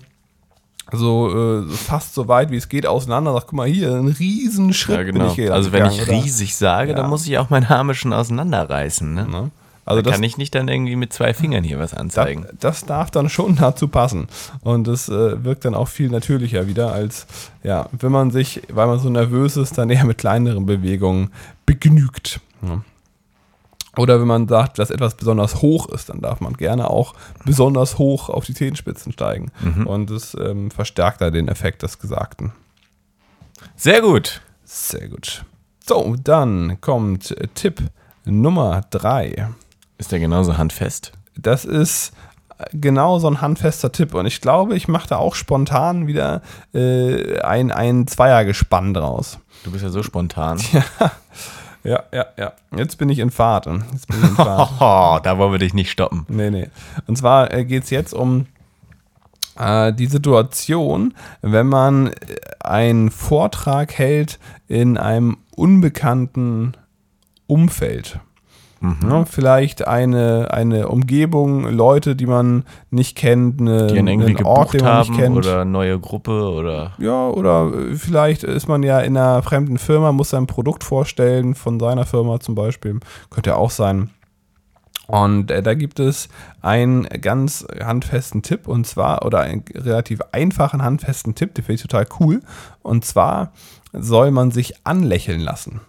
so 0.92 1.62
äh, 1.62 1.70
fast 1.70 2.14
so 2.14 2.28
weit 2.28 2.52
wie 2.52 2.58
es 2.58 2.70
geht 2.70 2.86
auseinander. 2.86 3.34
Sagt, 3.34 3.48
guck 3.48 3.58
mal 3.58 3.68
hier, 3.68 3.94
ein 3.96 4.08
riesen 4.08 4.74
Schritt 4.74 4.98
Ja, 4.98 5.04
bin 5.04 5.14
genau. 5.16 5.28
ich 5.28 5.34
hier 5.34 5.54
Also 5.54 5.72
wenn 5.72 5.86
ich 5.86 6.00
gegangen, 6.00 6.10
oder? 6.18 6.24
riesig 6.26 6.56
sage, 6.56 6.92
Ja. 6.92 6.98
dann 6.98 7.10
muss 7.10 7.26
ich 7.28 7.38
auch 7.38 7.50
meine 7.50 7.70
Arme 7.70 7.94
schon 7.96 8.14
auseinanderreißen. 8.14 9.14
Ne? 9.14 9.28
Ne? 9.28 9.52
Also 9.84 9.98
Also 9.98 10.02
da 10.04 10.10
das, 10.12 10.16
kann 10.18 10.24
ich 10.24 10.38
nicht 10.38 10.54
dann 10.54 10.68
irgendwie 10.68 10.96
mit 10.96 11.12
zwei 11.12 11.34
Fingern 11.34 11.64
hier 11.64 11.80
was 11.80 11.92
das, 11.92 12.00
anzeigen. 12.00 12.46
das 12.60 12.86
darf 12.86 13.10
dann 13.10 13.30
schon 13.30 13.56
dazu 13.56 13.88
passen. 13.88 14.28
Und 14.62 14.86
das 14.88 15.10
äh, 15.10 15.44
wirkt 15.44 15.66
dann 15.66 15.74
auch 15.76 15.88
viel 15.88 16.10
natürlicher 16.10 16.68
wieder, 16.68 16.94
als 16.94 17.26
ja, 17.64 17.90
wenn 17.92 18.12
man 18.12 18.30
sich, 18.32 18.62
weil 18.72 18.86
man 18.88 19.00
so 19.00 19.10
nervös 19.10 19.58
ist, 19.58 19.78
dann 19.78 19.90
eher 19.90 20.06
mit 20.06 20.20
kleineren 20.20 20.66
Bewegungen 20.68 21.32
begnügt. 21.66 22.40
Ja. 22.62 22.82
Oder 23.98 24.20
wenn 24.22 24.28
man 24.28 24.48
sagt, 24.48 24.80
dass 24.80 24.90
etwas 24.90 25.16
besonders 25.16 25.62
hoch 25.62 25.90
ist, 25.90 26.10
dann 26.10 26.22
darf 26.22 26.40
man 26.40 26.54
gerne 26.54 26.90
auch 26.90 27.14
besonders 27.46 27.98
hoch 27.98 28.30
auf 28.30 28.46
die 28.46 28.54
Zehenspitzen 28.54 29.12
steigen. 29.12 29.52
Und 29.86 30.10
das 30.10 30.36
ähm, 30.40 30.72
verstärkt 30.72 31.20
da 31.22 31.30
den 31.30 31.48
Effekt 31.50 31.84
des 31.84 32.00
Gesagten. 32.00 32.54
Sehr 33.76 34.02
gut. 34.02 34.42
Sehr 34.64 35.10
gut. 35.10 35.44
So, 35.86 36.16
dann 36.24 36.80
kommt 36.80 37.36
Tipp 37.56 37.82
Nummer 38.24 38.84
drei. 38.92 39.50
Ist 39.98 40.12
der 40.12 40.20
genauso 40.20 40.58
handfest? 40.58 41.12
Das 41.36 41.66
ist 41.66 42.14
äh, 42.58 42.66
genau 42.74 43.20
so 43.20 43.28
ein 43.28 43.42
handfester 43.42 43.92
Tipp. 43.92 44.14
Und 44.14 44.26
ich 44.26 44.42
glaube, 44.42 44.76
ich 44.76 44.88
mache 44.88 45.10
da 45.10 45.18
auch 45.18 45.36
spontan 45.36 46.08
wieder 46.08 46.42
äh, 46.74 47.40
ein, 47.42 47.72
ein 47.72 48.08
Zweiergespann 48.08 48.94
draus. 48.94 49.40
Du 49.64 49.72
bist 49.72 49.84
ja 49.84 49.90
so 49.90 50.04
spontan. 50.04 50.60
Ja, 50.72 51.12
ja, 51.84 52.26
ja. 52.38 52.54
Jetzt 52.76 52.98
bin 52.98 53.10
ich 53.10 53.20
in 53.20 53.32
Fahrt. 53.32 53.66
Jetzt 53.66 54.08
bin 54.08 54.18
ich 54.18 54.30
in 54.30 54.36
Fahrt. 54.36 54.72
Oh, 54.80 55.20
da 55.22 55.38
wollen 55.38 55.52
wir 55.52 55.60
dich 55.60 55.74
nicht 55.74 55.92
stoppen. 55.92 56.26
Nee, 56.28 56.50
nee. 56.50 56.70
Und 57.08 57.18
zwar 57.18 57.54
äh, 57.54 57.66
geht 57.66 57.84
es 57.84 57.90
jetzt 57.90 58.14
um 58.14 58.48
äh, 59.58 59.94
die 59.94 60.08
Situation, 60.08 61.14
wenn 61.42 61.68
man 61.68 62.08
äh, 62.08 62.14
einen 62.60 63.12
Vortrag 63.12 63.94
hält 63.98 64.40
in 64.68 64.98
einem 64.98 65.38
unbekannten 65.56 66.74
Umfeld. 67.48 68.20
Ja, 68.82 69.26
vielleicht 69.26 69.88
eine, 69.88 70.50
eine 70.52 70.88
Umgebung, 70.88 71.70
Leute, 71.70 72.16
die 72.16 72.26
man 72.26 72.64
nicht 72.90 73.16
kennt, 73.16 73.62
eine, 73.62 73.88
Die 73.88 73.98
irgendwie 73.98 74.36
einen 74.36 74.44
Ort, 74.44 74.74
den 74.74 74.84
man 74.84 75.00
nicht 75.00 75.12
haben 75.12 75.18
kennt. 75.18 75.38
oder 75.38 75.66
neue 75.66 76.00
Gruppe 76.00 76.52
oder 76.52 76.94
Ja, 76.98 77.30
oder 77.30 77.72
äh, 77.72 77.96
vielleicht 77.96 78.44
ist 78.44 78.68
man 78.68 78.82
ja 78.82 79.00
in 79.00 79.16
einer 79.16 79.44
fremden 79.44 79.78
Firma, 79.78 80.12
muss 80.12 80.32
sein 80.32 80.48
Produkt 80.48 80.84
vorstellen, 80.84 81.54
von 81.54 81.80
seiner 81.80 82.08
Firma 82.08 82.40
zum 82.40 82.56
Beispiel. 82.56 83.00
Könnte 83.30 83.52
ja 83.52 83.56
auch 83.56 83.70
sein. 83.70 84.10
Und 85.06 85.52
äh, 85.52 85.62
da 85.62 85.76
gibt 85.76 86.00
es 86.00 86.30
einen 86.62 87.04
ganz 87.04 87.68
handfesten 87.84 88.42
Tipp 88.42 88.68
und 88.68 88.88
zwar, 88.88 89.26
oder 89.26 89.42
einen 89.42 89.64
relativ 89.76 90.22
einfachen 90.32 90.82
handfesten 90.82 91.36
Tipp, 91.36 91.54
den 91.54 91.66
finde 91.66 91.76
ich 91.76 91.82
total 91.84 92.08
cool. 92.20 92.42
Und 92.82 93.06
zwar 93.06 93.52
soll 93.94 94.32
man 94.32 94.50
sich 94.50 94.74
anlächeln 94.86 95.42
lassen. 95.42 95.82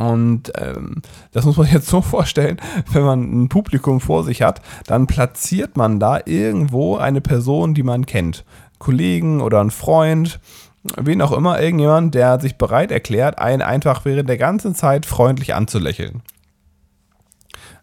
Und 0.00 0.50
ähm, 0.56 1.02
das 1.30 1.44
muss 1.44 1.58
man 1.58 1.66
jetzt 1.72 1.88
so 1.88 2.00
vorstellen, 2.00 2.56
wenn 2.90 3.02
man 3.02 3.20
ein 3.20 3.48
Publikum 3.50 4.00
vor 4.00 4.24
sich 4.24 4.40
hat, 4.40 4.62
dann 4.86 5.06
platziert 5.06 5.76
man 5.76 6.00
da 6.00 6.20
irgendwo 6.24 6.96
eine 6.96 7.20
Person, 7.20 7.74
die 7.74 7.82
man 7.82 8.06
kennt. 8.06 8.44
Kollegen 8.78 9.42
oder 9.42 9.60
ein 9.60 9.70
Freund, 9.70 10.40
wen 10.96 11.20
auch 11.20 11.32
immer, 11.32 11.60
irgendjemand, 11.60 12.14
der 12.14 12.40
sich 12.40 12.56
bereit 12.56 12.90
erklärt, 12.90 13.38
einen 13.38 13.60
einfach 13.60 14.06
während 14.06 14.30
der 14.30 14.38
ganzen 14.38 14.74
Zeit 14.74 15.04
freundlich 15.04 15.54
anzulächeln. 15.54 16.22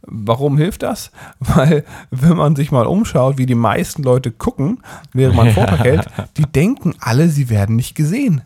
Warum 0.02 0.58
hilft 0.58 0.82
das? 0.82 1.12
Weil, 1.40 1.84
wenn 2.10 2.36
man 2.36 2.56
sich 2.56 2.72
mal 2.72 2.88
umschaut, 2.88 3.38
wie 3.38 3.46
die 3.46 3.54
meisten 3.54 4.02
Leute 4.02 4.32
gucken, 4.32 4.82
während 5.14 5.36
man 5.36 5.48
einen 5.48 5.56
Vortrag 5.56 5.80
hält, 5.84 6.08
die 6.38 6.48
denken 6.48 6.96
alle, 7.00 7.30
sie 7.30 7.52
werden 7.52 7.76
nicht 7.76 7.94
gesehen. 7.94 8.42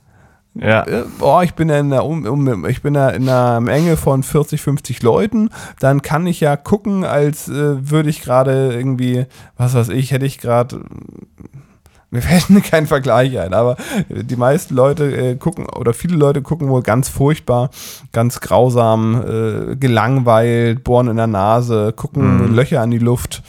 Ja. 0.54 0.86
Boah, 1.18 1.44
ich 1.44 1.54
bin 1.54 1.70
ja 1.70 1.80
in 1.80 1.94
einer, 1.94 2.06
um, 2.06 2.26
um, 2.26 2.66
ich 2.66 2.82
bin 2.82 2.96
ja 2.96 3.10
in 3.10 3.30
einer 3.30 3.62
Menge 3.62 3.96
von 3.96 4.22
40, 4.22 4.62
50 4.62 5.02
Leuten, 5.02 5.50
dann 5.80 6.02
kann 6.02 6.28
ich 6.28 6.42
ja 6.42 6.58
gucken, 6.58 7.06
als 7.06 7.48
äh, 7.48 7.90
würde 7.90 8.10
ich 8.10 8.22
gerade 8.22 8.74
irgendwie, 8.74 9.26
was 9.58 9.74
weiß 9.74 9.90
ich, 9.90 10.12
hätte 10.12 10.26
ich 10.26 10.40
gerade, 10.40 10.84
mir 12.10 12.22
fällt 12.22 12.50
mir 12.50 12.62
kein 12.70 12.86
Vergleich 12.86 13.40
ein, 13.40 13.54
aber 13.54 13.78
die 14.10 14.36
meisten 14.36 14.76
Leute 14.76 15.16
äh, 15.16 15.36
gucken, 15.36 15.68
oder 15.68 15.94
viele 15.94 16.18
Leute 16.18 16.42
gucken 16.42 16.68
wohl 16.68 16.84
ganz 16.84 17.08
furchtbar, 17.08 17.70
ganz 18.12 18.42
grausam, 18.42 19.24
äh, 19.26 19.76
gelangweilt, 19.78 20.84
bohren 20.84 21.08
in 21.08 21.18
der 21.18 21.28
Nase, 21.28 21.94
gucken 21.94 22.54
Löcher 22.54 22.82
an 22.82 22.92
die 22.92 23.00
Luft 23.00 23.42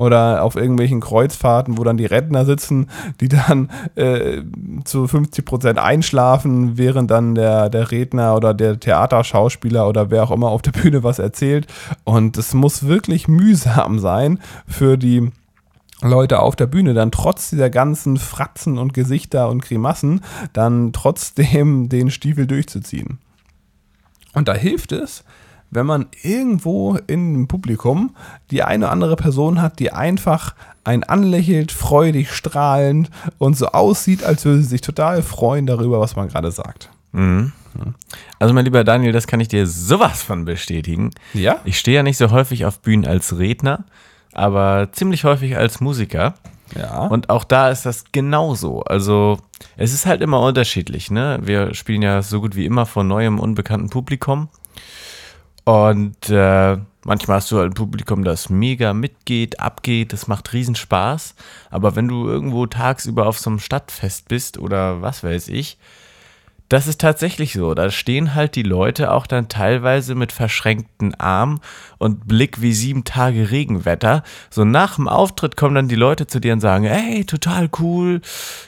oder 0.00 0.42
auf 0.42 0.56
irgendwelchen 0.56 1.00
Kreuzfahrten, 1.00 1.76
wo 1.76 1.84
dann 1.84 1.98
die 1.98 2.06
Redner 2.06 2.46
sitzen, 2.46 2.88
die 3.20 3.28
dann 3.28 3.70
äh, 3.96 4.42
zu 4.84 5.06
50 5.06 5.44
Prozent 5.44 5.78
einschlafen, 5.78 6.78
während 6.78 7.10
dann 7.10 7.34
der, 7.34 7.68
der 7.68 7.90
Redner 7.90 8.34
oder 8.34 8.54
der 8.54 8.80
Theaterschauspieler 8.80 9.86
oder 9.86 10.10
wer 10.10 10.22
auch 10.22 10.30
immer 10.30 10.48
auf 10.48 10.62
der 10.62 10.72
Bühne 10.72 11.02
was 11.02 11.18
erzählt. 11.18 11.66
Und 12.04 12.38
es 12.38 12.54
muss 12.54 12.86
wirklich 12.86 13.28
mühsam 13.28 13.98
sein 13.98 14.38
für 14.66 14.96
die 14.96 15.30
Leute 16.00 16.40
auf 16.40 16.56
der 16.56 16.66
Bühne 16.66 16.94
dann 16.94 17.12
trotz 17.12 17.50
dieser 17.50 17.68
ganzen 17.68 18.16
Fratzen 18.16 18.78
und 18.78 18.94
Gesichter 18.94 19.50
und 19.50 19.62
Grimassen 19.62 20.22
dann 20.54 20.94
trotzdem 20.94 21.90
den 21.90 22.10
Stiefel 22.10 22.46
durchzuziehen. 22.46 23.18
Und 24.32 24.48
da 24.48 24.54
hilft 24.54 24.92
es, 24.92 25.24
wenn 25.70 25.86
man 25.86 26.06
irgendwo 26.22 26.98
im 27.06 27.48
Publikum 27.48 28.14
die 28.50 28.62
eine 28.62 28.86
oder 28.86 28.92
andere 28.92 29.16
Person 29.16 29.62
hat, 29.62 29.78
die 29.78 29.92
einfach 29.92 30.54
einen 30.84 31.04
anlächelt, 31.04 31.72
freudig, 31.72 32.32
strahlend 32.32 33.10
und 33.38 33.56
so 33.56 33.68
aussieht, 33.68 34.24
als 34.24 34.44
würde 34.44 34.62
sie 34.62 34.68
sich 34.68 34.80
total 34.80 35.22
freuen 35.22 35.66
darüber, 35.66 36.00
was 36.00 36.16
man 36.16 36.28
gerade 36.28 36.50
sagt. 36.50 36.90
Mhm. 37.12 37.52
Also 38.38 38.54
mein 38.54 38.64
lieber 38.64 38.82
Daniel, 38.82 39.12
das 39.12 39.26
kann 39.26 39.40
ich 39.40 39.48
dir 39.48 39.66
sowas 39.66 40.22
von 40.22 40.44
bestätigen. 40.44 41.10
Ja? 41.34 41.58
Ich 41.64 41.78
stehe 41.78 41.96
ja 41.96 42.02
nicht 42.02 42.16
so 42.16 42.30
häufig 42.30 42.64
auf 42.64 42.80
Bühnen 42.80 43.06
als 43.06 43.38
Redner, 43.38 43.84
aber 44.32 44.88
ziemlich 44.92 45.24
häufig 45.24 45.56
als 45.56 45.80
Musiker. 45.80 46.34
Ja. 46.76 47.06
Und 47.06 47.30
auch 47.30 47.44
da 47.44 47.70
ist 47.70 47.84
das 47.84 48.04
genauso. 48.12 48.82
Also 48.82 49.38
es 49.76 49.92
ist 49.92 50.06
halt 50.06 50.20
immer 50.20 50.40
unterschiedlich. 50.40 51.10
Ne? 51.10 51.40
Wir 51.42 51.74
spielen 51.74 52.02
ja 52.02 52.22
so 52.22 52.40
gut 52.40 52.54
wie 52.54 52.64
immer 52.64 52.86
vor 52.86 53.04
neuem, 53.04 53.38
unbekannten 53.38 53.90
Publikum. 53.90 54.48
Und 55.64 56.28
äh, 56.30 56.78
manchmal 57.04 57.36
hast 57.36 57.50
du 57.50 57.58
halt 57.58 57.70
ein 57.70 57.74
Publikum, 57.74 58.24
das 58.24 58.50
mega 58.50 58.92
mitgeht, 58.92 59.60
abgeht, 59.60 60.12
das 60.12 60.26
macht 60.26 60.52
Riesenspaß. 60.52 61.34
Aber 61.70 61.96
wenn 61.96 62.08
du 62.08 62.28
irgendwo 62.28 62.66
tagsüber 62.66 63.26
auf 63.26 63.38
so 63.38 63.50
einem 63.50 63.58
Stadtfest 63.58 64.28
bist 64.28 64.58
oder 64.58 65.02
was 65.02 65.22
weiß 65.22 65.48
ich, 65.48 65.78
das 66.70 66.86
ist 66.86 67.00
tatsächlich 67.00 67.52
so. 67.52 67.74
Da 67.74 67.90
stehen 67.90 68.36
halt 68.36 68.54
die 68.54 68.62
Leute 68.62 69.10
auch 69.10 69.26
dann 69.26 69.48
teilweise 69.48 70.14
mit 70.14 70.30
verschränkten 70.30 71.16
Armen 71.16 71.58
und 71.98 72.28
Blick 72.28 72.62
wie 72.62 72.72
sieben 72.72 73.02
Tage 73.02 73.50
Regenwetter. 73.50 74.22
So 74.50 74.64
nach 74.64 74.94
dem 74.94 75.08
Auftritt 75.08 75.56
kommen 75.56 75.74
dann 75.74 75.88
die 75.88 75.96
Leute 75.96 76.28
zu 76.28 76.38
dir 76.38 76.52
und 76.52 76.60
sagen, 76.60 76.84
hey, 76.84 77.24
total 77.24 77.68
cool, 77.80 78.20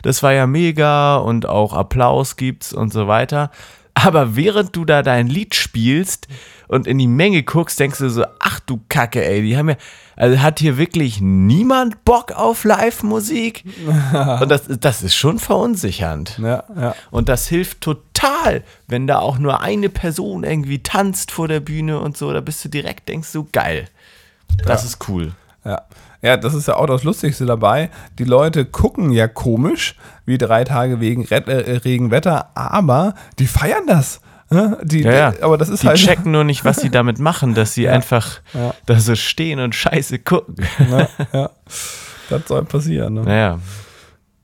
das 0.02 0.20
war 0.24 0.32
ja 0.32 0.48
mega 0.48 1.16
und 1.16 1.48
auch 1.48 1.74
Applaus 1.74 2.36
gibt's 2.36 2.72
und 2.72 2.92
so 2.92 3.06
weiter. 3.06 3.52
Aber 3.94 4.34
während 4.34 4.74
du 4.74 4.84
da 4.84 5.02
dein 5.02 5.28
Lied 5.28 5.54
spielst 5.54 6.26
und 6.72 6.86
in 6.86 6.96
die 6.96 7.06
Menge 7.06 7.42
guckst, 7.42 7.78
denkst 7.78 7.98
du 7.98 8.08
so, 8.08 8.24
ach 8.38 8.58
du 8.60 8.80
Kacke, 8.88 9.22
ey, 9.22 9.42
die 9.42 9.58
haben 9.58 9.68
ja, 9.68 9.76
also 10.16 10.40
hat 10.40 10.58
hier 10.58 10.78
wirklich 10.78 11.20
niemand 11.20 12.02
Bock 12.06 12.32
auf 12.32 12.64
Live-Musik? 12.64 13.64
und 14.40 14.48
das, 14.48 14.62
das 14.80 15.02
ist 15.02 15.14
schon 15.14 15.38
verunsichernd. 15.38 16.38
Ja, 16.42 16.64
ja. 16.74 16.94
Und 17.10 17.28
das 17.28 17.46
hilft 17.46 17.82
total, 17.82 18.64
wenn 18.88 19.06
da 19.06 19.18
auch 19.18 19.36
nur 19.36 19.60
eine 19.60 19.90
Person 19.90 20.44
irgendwie 20.44 20.82
tanzt 20.82 21.30
vor 21.30 21.46
der 21.46 21.60
Bühne 21.60 22.00
und 22.00 22.16
so, 22.16 22.32
da 22.32 22.40
bist 22.40 22.64
du 22.64 22.70
direkt, 22.70 23.10
denkst 23.10 23.32
du, 23.32 23.46
geil. 23.52 23.86
Das 24.64 24.82
ist 24.82 25.06
cool. 25.10 25.32
Ja. 25.66 25.82
ja, 26.22 26.38
das 26.38 26.54
ist 26.54 26.68
ja 26.68 26.76
auch 26.76 26.86
das 26.86 27.04
Lustigste 27.04 27.44
dabei. 27.44 27.90
Die 28.18 28.24
Leute 28.24 28.64
gucken 28.64 29.12
ja 29.12 29.28
komisch, 29.28 29.94
wie 30.24 30.38
drei 30.38 30.64
Tage 30.64 31.00
wegen 31.00 31.26
Red, 31.26 31.48
äh, 31.48 31.76
Regenwetter, 31.84 32.48
aber 32.54 33.14
die 33.38 33.46
feiern 33.46 33.86
das. 33.86 34.22
Ne? 34.52 34.78
Die, 34.82 35.00
Ja, 35.02 35.12
ja. 35.12 35.34
Aber 35.40 35.56
das 35.58 35.68
ist 35.68 35.82
die 35.82 35.88
halt. 35.88 35.98
checken 35.98 36.30
nur 36.32 36.44
nicht, 36.44 36.64
was 36.64 36.76
sie 36.80 36.90
damit 36.90 37.18
machen, 37.18 37.54
dass 37.54 37.74
sie 37.74 37.88
einfach 37.88 38.40
Ja. 38.54 38.74
da 38.86 38.98
so 39.00 39.14
stehen 39.14 39.58
und 39.60 39.74
scheiße 39.74 40.18
gucken. 40.20 40.56
Ja. 41.32 41.50
Das 42.30 42.42
soll 42.46 42.64
passieren. 42.64 43.14
Ne? 43.14 43.22
Naja. 43.22 43.58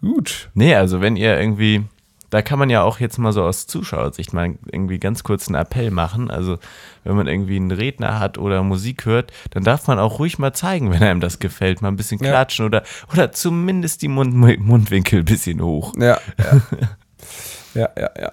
Gut. 0.01 0.49
Nee, 0.55 0.75
also 0.75 1.01
wenn 1.01 1.17
ihr 1.17 1.39
irgendwie, 1.39 1.85
da 2.31 2.43
kann 2.43 2.59
man 2.59 2.71
ja 2.71 2.83
auch 2.83 3.01
jetzt 3.01 3.19
mal 3.19 3.33
so 3.33 3.43
aus 3.43 3.67
Zuschauersicht 3.67 4.33
mal 4.33 4.55
irgendwie 4.71 4.99
ganz 4.99 5.25
kurz 5.25 5.49
einen 5.49 5.55
Appell 5.57 5.91
machen. 5.91 6.31
Also 6.31 6.59
wenn 7.05 7.17
man 7.17 7.27
irgendwie 7.27 7.57
einen 7.57 7.71
Redner 7.73 8.21
hat 8.21 8.39
oder 8.39 8.63
Musik 8.63 9.07
hört, 9.07 9.33
dann 9.51 9.65
darf 9.65 9.87
man 9.89 9.99
auch 9.99 10.19
ruhig 10.19 10.39
mal 10.39 10.53
zeigen, 10.53 10.93
wenn 10.93 11.03
einem 11.03 11.21
das 11.21 11.39
gefällt, 11.39 11.83
mal 11.83 11.89
ein 11.89 11.97
bisschen 11.97 12.21
klatschen 12.21 12.65
oder, 12.67 12.83
oder 13.13 13.33
zumindest 13.33 14.03
die 14.03 14.09
Mund 14.09 14.35
Mundwinkel 14.35 15.21
ein 15.21 15.25
bisschen 15.25 15.61
hoch. 15.63 15.95
Ja. 15.99 16.19
ja, 17.75 17.89
ja, 17.97 18.11
ja. 18.21 18.31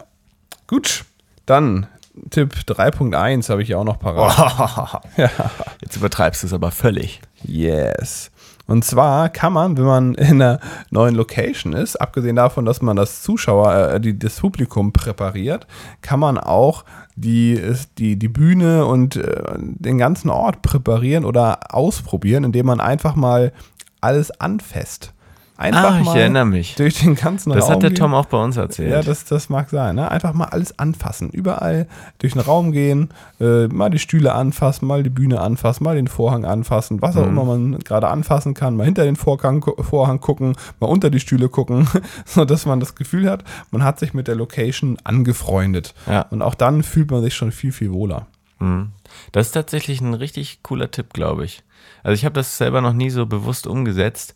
Gut. 0.67 1.05
Dann 1.45 1.87
Tipp 2.29 2.53
3.1 2.67 3.49
habe 3.49 3.61
ich 3.61 3.69
ja 3.69 3.77
auch 3.77 3.83
noch 3.83 3.99
parat. 3.99 5.01
Jetzt 5.81 5.97
übertreibst 5.97 6.43
du 6.43 6.47
es 6.47 6.53
aber 6.53 6.71
völlig. 6.71 7.21
Yes. 7.43 8.31
Und 8.67 8.83
zwar 8.83 9.29
kann 9.29 9.53
man, 9.53 9.77
wenn 9.77 9.85
man 9.85 10.15
in 10.15 10.41
einer 10.41 10.59
neuen 10.89 11.13
Location 11.13 11.73
ist, 11.73 11.97
abgesehen 11.97 12.35
davon, 12.35 12.65
dass 12.65 12.81
man 12.81 12.95
das 12.95 13.21
Zuschauer, 13.21 13.91
äh, 13.91 13.99
die, 13.99 14.17
das 14.17 14.39
Publikum 14.39 14.91
präpariert, 14.91 15.67
kann 16.01 16.19
man 16.19 16.37
auch 16.37 16.83
die, 17.15 17.61
die, 17.97 18.17
die 18.17 18.27
Bühne 18.27 18.85
und 18.85 19.17
äh, 19.17 19.43
den 19.57 19.97
ganzen 19.97 20.29
Ort 20.29 20.61
präparieren 20.63 21.25
oder 21.25 21.75
ausprobieren, 21.75 22.43
indem 22.43 22.65
man 22.65 22.79
einfach 22.79 23.15
mal 23.15 23.53
alles 24.01 24.31
anfasst. 24.39 25.13
Einfach 25.57 25.93
Ah, 25.93 25.99
ich 25.99 26.05
mal 26.05 26.17
erinnere 26.17 26.45
mich. 26.45 26.75
durch 26.75 26.99
den 26.99 27.15
ganzen 27.15 27.51
Das 27.53 27.63
Raum 27.65 27.75
hat 27.75 27.83
der 27.83 27.89
gehen. 27.91 27.97
Tom 27.99 28.13
auch 28.13 28.25
bei 28.25 28.37
uns 28.43 28.57
erzählt. 28.57 28.91
Ja, 28.91 29.01
das, 29.01 29.23
das 29.23 29.47
mag 29.49 29.69
sein. 29.69 29.95
Ne? 29.95 30.11
Einfach 30.11 30.33
mal 30.33 30.45
alles 30.45 30.77
anfassen. 30.77 31.29
Überall 31.29 31.87
durch 32.19 32.33
den 32.33 32.41
Raum 32.41 32.73
gehen, 32.73 33.09
äh, 33.39 33.67
mal 33.67 33.89
die 33.89 33.99
Stühle 33.99 34.33
anfassen, 34.33 34.85
mal 34.85 35.01
die 35.01 35.09
Bühne 35.09 35.39
anfassen, 35.39 35.85
mal 35.85 35.95
den 35.95 36.07
Vorhang 36.09 36.43
anfassen, 36.43 37.01
was 37.01 37.15
Mhm. 37.15 37.21
auch 37.21 37.27
immer 37.27 37.43
man 37.45 37.79
gerade 37.79 38.09
anfassen 38.09 38.53
kann, 38.53 38.75
mal 38.75 38.83
hinter 38.83 39.05
den 39.05 39.15
Vorhang, 39.15 39.63
Vorhang 39.79 40.19
gucken, 40.19 40.55
mal 40.81 40.87
unter 40.87 41.09
die 41.09 41.21
Stühle 41.21 41.47
gucken, 41.47 41.87
sodass 42.25 42.65
man 42.65 42.81
das 42.81 42.95
Gefühl 42.95 43.29
hat, 43.29 43.45
man 43.71 43.81
hat 43.83 43.97
sich 43.99 44.13
mit 44.13 44.27
der 44.27 44.35
Location 44.35 44.97
angefreundet. 45.05 45.93
Ja. 46.07 46.23
Und 46.31 46.41
auch 46.41 46.55
dann 46.55 46.83
fühlt 46.83 47.11
man 47.11 47.21
sich 47.23 47.33
schon 47.33 47.53
viel, 47.53 47.71
viel 47.71 47.93
wohler. 47.93 48.27
Mhm. 48.59 48.89
Das 49.31 49.47
ist 49.47 49.51
tatsächlich 49.53 50.01
ein 50.01 50.13
richtig 50.13 50.59
cooler 50.63 50.91
Tipp, 50.91 51.13
glaube 51.13 51.45
ich. 51.45 51.63
Also 52.03 52.13
ich 52.15 52.25
habe 52.25 52.33
das 52.33 52.57
selber 52.57 52.81
noch 52.81 52.93
nie 52.93 53.09
so 53.09 53.25
bewusst 53.25 53.67
umgesetzt, 53.67 54.35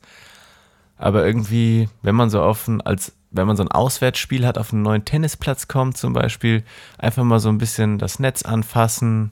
aber 1.00 1.26
irgendwie, 1.26 1.90
wenn 2.04 2.14
man 2.14 2.30
so 2.30 2.42
auf 2.44 2.68
ein, 2.68 2.82
als 2.82 3.14
wenn 3.32 3.48
man 3.48 3.56
so 3.58 3.64
ein 3.64 3.72
Auswärtsspiel 3.72 4.46
hat, 4.46 4.58
auf 4.58 4.74
einen 4.74 4.82
neuen 4.84 5.06
Tennisplatz 5.06 5.68
kommt 5.68 5.98
zum 5.98 6.14
Beispiel, 6.14 6.64
einfach 6.98 7.24
mal 7.24 7.40
so 7.40 7.50
ein 7.50 7.58
bisschen 7.58 7.98
das 7.98 8.20
Netz 8.20 8.44
anfassen, 8.44 9.32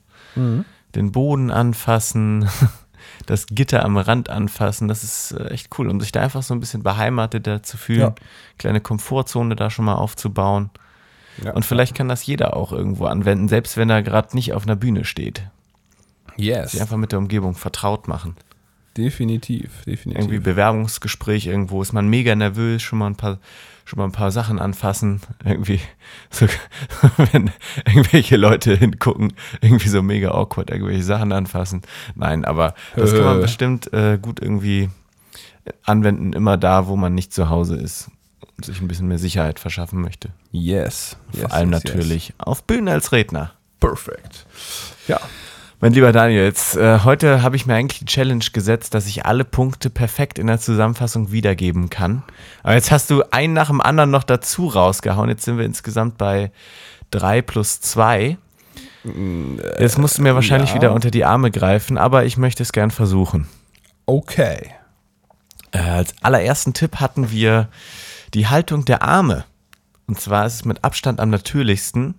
den 0.96 1.12
Boden 1.12 1.52
anfassen, 1.52 2.48
das 3.26 3.48
Gitter 3.48 3.84
am 3.84 3.98
Rand 3.98 4.30
anfassen, 4.30 4.88
das 4.88 5.04
ist 5.04 5.32
äh, 5.32 5.48
echt 5.50 5.78
cool, 5.78 5.90
um 5.90 6.00
sich 6.00 6.12
da 6.12 6.22
einfach 6.22 6.44
so 6.44 6.54
ein 6.54 6.60
bisschen 6.60 6.84
beheimateter 6.84 7.64
zu 7.64 7.78
fühlen, 7.78 8.00
Ja. 8.02 8.16
kleine 8.58 8.82
Komfortzone 8.82 9.56
da 9.56 9.70
schon 9.70 9.86
mal 9.86 9.96
aufzubauen. 9.96 10.70
Ja. 11.44 11.54
Und 11.54 11.66
vielleicht 11.66 11.96
kann 11.96 12.08
das 12.08 12.26
jeder 12.26 12.56
auch 12.56 12.72
irgendwo 12.72 13.06
anwenden, 13.06 13.48
selbst 13.48 13.78
wenn 13.78 13.90
er 13.90 14.02
gerade 14.04 14.36
nicht 14.36 14.54
auf 14.54 14.64
einer 14.64 14.76
Bühne 14.76 15.06
steht. 15.06 15.42
Yes. 16.36 16.72
Sich 16.72 16.82
einfach 16.82 16.98
mit 16.98 17.12
der 17.12 17.20
Umgebung 17.20 17.56
vertraut 17.56 18.08
machen. 18.08 18.36
Definitiv, 18.98 19.84
definitiv. 19.86 20.24
Irgendwie 20.24 20.40
Bewerbungsgespräch 20.40 21.46
irgendwo 21.48 21.82
ist 21.82 21.94
man 21.94 22.08
mega 22.10 22.36
nervös, 22.36 22.82
schon 22.82 23.00
mal 23.00 23.08
ein 23.08 23.16
paar, 23.16 23.38
schon 23.86 23.98
mal 24.00 24.06
ein 24.06 24.12
paar 24.12 24.32
Sachen 24.32 24.60
anfassen. 24.60 25.22
Irgendwie, 25.46 25.80
so, 26.32 26.48
wenn 27.32 27.52
irgendwelche 27.86 28.38
Leute 28.38 28.76
hingucken, 28.76 29.34
irgendwie 29.62 29.90
so 29.90 30.02
mega 30.02 30.32
awkward, 30.32 30.72
irgendwelche 30.72 31.04
Sachen 31.04 31.32
anfassen. 31.32 31.84
Nein, 32.16 32.44
aber 32.44 32.74
das 32.96 33.14
kann 33.14 33.24
man 33.24 33.38
Äh. 33.40 33.42
bestimmt 33.42 33.94
äh, 33.94 34.18
gut 34.22 34.42
irgendwie 34.42 34.90
anwenden, 35.84 36.34
immer 36.34 36.58
da, 36.58 36.88
wo 36.88 36.96
man 36.96 37.14
nicht 37.14 37.34
zu 37.34 37.50
Hause 37.50 37.76
ist 37.76 38.10
und 38.56 38.66
sich 38.66 38.82
ein 38.82 38.88
bisschen 38.88 39.08
mehr 39.08 39.20
Sicherheit 39.20 39.60
verschaffen 39.60 40.02
möchte. 40.02 40.30
yes. 40.52 41.18
yes 41.34 41.42
Vor 41.42 41.54
allem 41.54 41.72
yes, 41.72 41.84
yes. 41.84 41.94
natürlich 41.94 42.34
auf 42.38 42.64
Bühnen 42.64 42.88
als 42.88 43.12
Redner. 43.12 43.52
Perfekt. 43.80 44.46
Ja. 45.08 45.20
Mein 45.80 45.94
lieber 45.94 46.12
Daniel, 46.12 46.44
jetzt, 46.44 46.76
äh, 46.76 47.02
heute 47.04 47.44
habe 47.44 47.56
ich 47.56 47.68
mir 47.68 47.76
eigentlich 47.76 48.00
die 48.00 48.06
Challenge 48.06 48.44
gesetzt, 48.52 48.96
dass 48.96 49.06
ich 49.06 49.28
alle 49.28 49.46
Punkte 49.46 49.92
perfekt 49.92 50.40
in 50.40 50.48
der 50.48 50.60
Zusammenfassung 50.60 51.32
wiedergeben 51.32 51.92
kann. 51.92 52.24
Aber 52.64 52.74
jetzt 52.74 52.90
hast 52.90 53.12
du 53.12 53.22
einen 53.30 53.54
nach 53.54 53.68
dem 53.68 53.80
anderen 53.80 54.10
noch 54.10 54.24
dazu 54.24 54.70
rausgehauen. 54.70 55.30
Jetzt 55.30 55.46
sind 55.46 55.60
wir 55.60 55.66
insgesamt 55.66 56.18
bei 56.18 56.52
drei 57.12 57.44
plus 57.44 57.80
zwei. 57.80 58.38
Jetzt 59.78 60.00
musst 60.00 60.18
du 60.18 60.24
mir 60.24 60.34
wahrscheinlich 60.34 60.72
ja. 60.72 60.78
wieder 60.78 60.94
unter 60.94 61.12
die 61.12 61.26
Arme 61.26 61.52
greifen, 61.52 62.00
aber 62.00 62.26
ich 62.26 62.38
möchte 62.38 62.64
es 62.64 62.72
gern 62.72 62.90
versuchen. 62.90 63.48
Okay. 64.08 64.72
Äh, 65.72 65.78
als 65.78 66.16
allerersten 66.24 66.74
Tipp 66.74 66.96
hatten 66.96 67.30
wir 67.30 67.70
die 68.34 68.48
Haltung 68.48 68.84
der 68.86 69.04
Arme. 69.04 69.46
Und 70.08 70.20
zwar 70.20 70.48
ist 70.48 70.56
es 70.56 70.66
mit 70.66 70.84
Abstand 70.84 71.20
am 71.20 71.30
natürlichsten, 71.30 72.16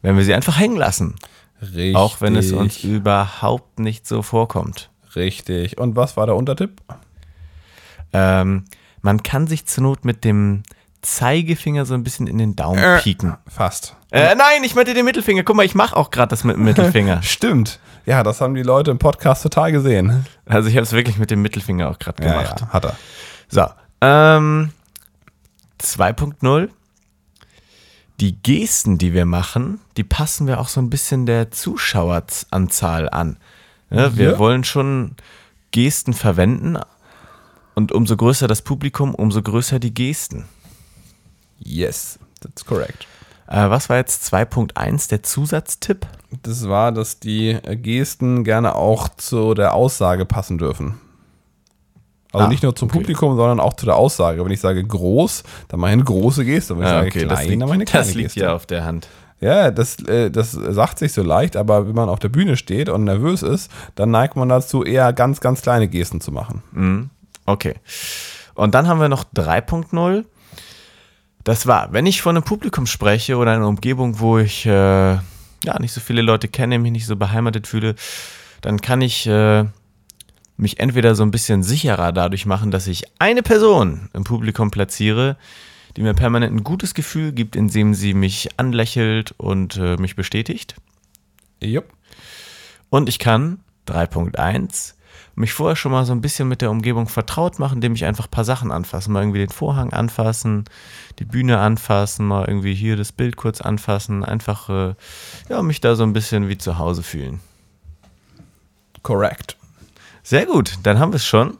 wenn 0.00 0.16
wir 0.16 0.24
sie 0.24 0.32
einfach 0.32 0.58
hängen 0.58 0.76
lassen. 0.78 1.16
Richtig. 1.60 1.96
Auch 1.96 2.20
wenn 2.20 2.36
es 2.36 2.52
uns 2.52 2.84
überhaupt 2.84 3.78
nicht 3.80 4.06
so 4.06 4.22
vorkommt. 4.22 4.90
Richtig. 5.16 5.78
Und 5.78 5.96
was 5.96 6.16
war 6.16 6.26
der 6.26 6.36
Untertipp? 6.36 6.80
Ähm, 8.12 8.64
man 9.02 9.22
kann 9.22 9.46
sich 9.46 9.66
zur 9.66 9.82
Not 9.84 10.04
mit 10.04 10.24
dem 10.24 10.62
Zeigefinger 11.02 11.84
so 11.86 11.94
ein 11.94 12.04
bisschen 12.04 12.26
in 12.26 12.38
den 12.38 12.56
Daumen 12.56 12.78
Äh. 12.82 12.98
pieken. 13.00 13.36
Fast. 13.46 13.96
Äh, 14.10 14.34
nein, 14.34 14.64
ich 14.64 14.74
meinte 14.74 14.94
den 14.94 15.04
Mittelfinger. 15.04 15.42
Guck 15.42 15.56
mal, 15.56 15.64
ich 15.64 15.74
mache 15.74 15.96
auch 15.96 16.10
gerade 16.10 16.30
das 16.30 16.44
mit 16.44 16.56
dem 16.56 16.64
Mittelfinger. 16.64 17.22
Stimmt. 17.22 17.78
Ja, 18.06 18.22
das 18.22 18.40
haben 18.40 18.54
die 18.54 18.62
Leute 18.62 18.90
im 18.90 18.98
Podcast 18.98 19.42
total 19.42 19.70
gesehen. 19.70 20.24
Also 20.46 20.68
ich 20.68 20.76
habe 20.76 20.84
es 20.84 20.92
wirklich 20.92 21.18
mit 21.18 21.30
dem 21.30 21.42
Mittelfinger 21.42 21.90
auch 21.90 21.98
gerade 21.98 22.24
Ja, 22.24 22.32
gemacht. 22.32 22.60
ja, 22.62 22.68
hat 22.70 22.84
er. 22.86 22.96
So, 23.48 23.66
ähm, 24.00 24.70
2.0. 25.80 26.68
Die 28.20 28.40
Gesten, 28.42 28.98
die 28.98 29.12
wir 29.12 29.26
machen, 29.26 29.80
die 29.96 30.04
passen 30.04 30.46
wir 30.46 30.58
auch 30.60 30.68
so 30.68 30.80
ein 30.80 30.90
bisschen 30.90 31.24
der 31.26 31.50
Zuschaueranzahl 31.50 33.08
an. 33.08 33.36
Ja, 33.90 34.16
wir 34.16 34.32
Ja. 34.32 34.38
wollen 34.38 34.64
schon 34.64 35.14
Gesten 35.70 36.12
verwenden 36.14 36.78
und 37.74 37.92
umso 37.92 38.16
größer 38.16 38.48
das 38.48 38.62
Publikum, 38.62 39.14
umso 39.14 39.40
größer 39.42 39.78
die 39.78 39.94
Gesten. 39.94 40.46
Yes, 41.60 42.18
that's 42.40 42.64
correct. 42.64 43.06
Äh, 43.46 43.70
was 43.70 43.88
war 43.88 43.96
jetzt 43.96 44.24
2.1 44.24 45.08
der 45.08 45.22
Zusatztipp? 45.22 46.06
Das 46.42 46.68
war, 46.68 46.92
dass 46.92 47.20
die 47.20 47.58
Gesten 47.76 48.44
gerne 48.44 48.74
auch 48.74 49.08
zu 49.16 49.54
der 49.54 49.74
Aussage 49.74 50.26
passen 50.26 50.58
dürfen. 50.58 51.00
Also 52.32 52.46
Ah, 52.46 52.48
nicht 52.48 52.62
nur 52.62 52.76
zum 52.76 52.88
okay. 52.88 52.98
Publikum, 52.98 53.36
sondern 53.36 53.58
auch 53.60 53.72
zu 53.74 53.86
der 53.86 53.96
Aussage. 53.96 54.44
Wenn 54.44 54.52
ich 54.52 54.60
sage 54.60 54.84
groß, 54.84 55.44
dann 55.68 55.80
mache 55.80 55.90
ich 55.90 55.94
eine 55.94 56.04
große 56.04 56.44
Geste. 56.44 56.76
Wenn 56.76 56.82
ich 56.84 56.88
sage 56.90 57.10
klein, 57.10 57.28
das 57.28 57.44
liegt, 57.44 57.52
dann 57.52 57.58
mache 57.60 57.68
ich 57.70 57.74
eine 57.74 57.84
kleine 57.86 58.06
das 58.06 58.14
liegt 58.14 58.26
Geste. 58.28 58.40
ja 58.40 58.54
auf 58.54 58.66
der 58.66 58.84
Hand. 58.84 59.08
Ja, 59.40 59.70
das, 59.70 60.02
äh, 60.04 60.30
das 60.30 60.52
sagt 60.52 60.98
sich 60.98 61.12
so 61.12 61.22
leicht, 61.22 61.56
aber 61.56 61.86
wenn 61.86 61.94
man 61.94 62.08
auf 62.08 62.18
der 62.18 62.28
Bühne 62.28 62.56
steht 62.56 62.88
und 62.88 63.04
nervös 63.04 63.42
ist, 63.42 63.70
dann 63.94 64.10
neigt 64.10 64.36
man 64.36 64.48
dazu, 64.48 64.82
eher 64.84 65.12
ganz, 65.12 65.40
ganz 65.40 65.62
kleine 65.62 65.88
Gesten 65.88 66.20
zu 66.20 66.32
machen. 66.32 67.10
Okay. 67.46 67.74
Und 68.54 68.74
dann 68.74 68.88
haben 68.88 69.00
wir 69.00 69.08
noch 69.08 69.24
3.0. 69.36 70.24
Das 71.44 71.66
war, 71.66 71.92
wenn 71.92 72.04
ich 72.04 72.20
vor 72.20 72.30
einem 72.30 72.42
Publikum 72.42 72.84
spreche 72.86 73.36
oder 73.36 73.52
in 73.52 73.58
einer 73.58 73.68
Umgebung, 73.68 74.18
wo 74.18 74.38
ich 74.38 74.66
äh, 74.66 74.70
ja 74.70 75.78
nicht 75.78 75.92
so 75.92 76.00
viele 76.00 76.20
Leute 76.20 76.48
kenne, 76.48 76.78
mich 76.78 76.92
nicht 76.92 77.06
so 77.06 77.16
beheimatet 77.16 77.66
fühle, 77.66 77.94
dann 78.60 78.80
kann 78.80 79.00
ich 79.00 79.26
äh, 79.26 79.64
mich 80.58 80.80
entweder 80.80 81.14
so 81.14 81.22
ein 81.22 81.30
bisschen 81.30 81.62
sicherer 81.62 82.12
dadurch 82.12 82.44
machen, 82.44 82.70
dass 82.70 82.86
ich 82.86 83.04
eine 83.18 83.42
Person 83.42 84.10
im 84.12 84.24
Publikum 84.24 84.70
platziere, 84.70 85.36
die 85.96 86.02
mir 86.02 86.14
permanent 86.14 86.54
ein 86.54 86.64
gutes 86.64 86.94
Gefühl 86.94 87.32
gibt, 87.32 87.56
indem 87.56 87.94
sie 87.94 88.12
mich 88.12 88.50
anlächelt 88.58 89.34
und 89.38 89.76
äh, 89.76 89.96
mich 89.96 90.16
bestätigt. 90.16 90.74
Jupp. 91.60 91.86
Und 92.90 93.08
ich 93.08 93.18
kann 93.18 93.60
3.1 93.86 94.94
mich 95.34 95.52
vorher 95.52 95.76
schon 95.76 95.92
mal 95.92 96.04
so 96.04 96.12
ein 96.12 96.20
bisschen 96.20 96.48
mit 96.48 96.62
der 96.62 96.70
Umgebung 96.70 97.06
vertraut 97.06 97.60
machen, 97.60 97.76
indem 97.76 97.94
ich 97.94 98.04
einfach 98.04 98.26
ein 98.26 98.30
paar 98.30 98.44
Sachen 98.44 98.72
anfasse. 98.72 99.10
Mal 99.10 99.22
irgendwie 99.22 99.38
den 99.38 99.50
Vorhang 99.50 99.92
anfassen, 99.92 100.64
die 101.20 101.24
Bühne 101.24 101.58
anfassen, 101.58 102.26
mal 102.26 102.46
irgendwie 102.48 102.74
hier 102.74 102.96
das 102.96 103.12
Bild 103.12 103.36
kurz 103.36 103.60
anfassen. 103.60 104.24
Einfach, 104.24 104.68
äh, 104.68 104.94
ja, 105.48 105.62
mich 105.62 105.80
da 105.80 105.94
so 105.94 106.02
ein 106.02 106.12
bisschen 106.12 106.48
wie 106.48 106.58
zu 106.58 106.78
Hause 106.78 107.04
fühlen. 107.04 107.40
Correct. 109.04 109.57
Sehr 110.28 110.44
gut, 110.44 110.74
dann 110.82 110.98
haben 110.98 111.12
wir 111.12 111.16
es 111.16 111.24
schon. 111.24 111.56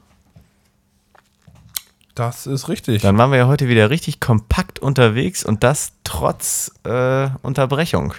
Das 2.14 2.46
ist 2.46 2.68
richtig. 2.68 3.00
Dann 3.00 3.16
waren 3.16 3.31
wir 3.31 3.38
ja 3.38 3.46
heute 3.46 3.66
wieder 3.66 3.88
richtig 3.88 4.20
kompakt 4.20 4.78
unterwegs 4.78 5.42
und 5.42 5.64
das 5.64 5.92
trotz 6.04 6.72
äh, 6.85 7.31
Unterbrechung. 7.40 8.12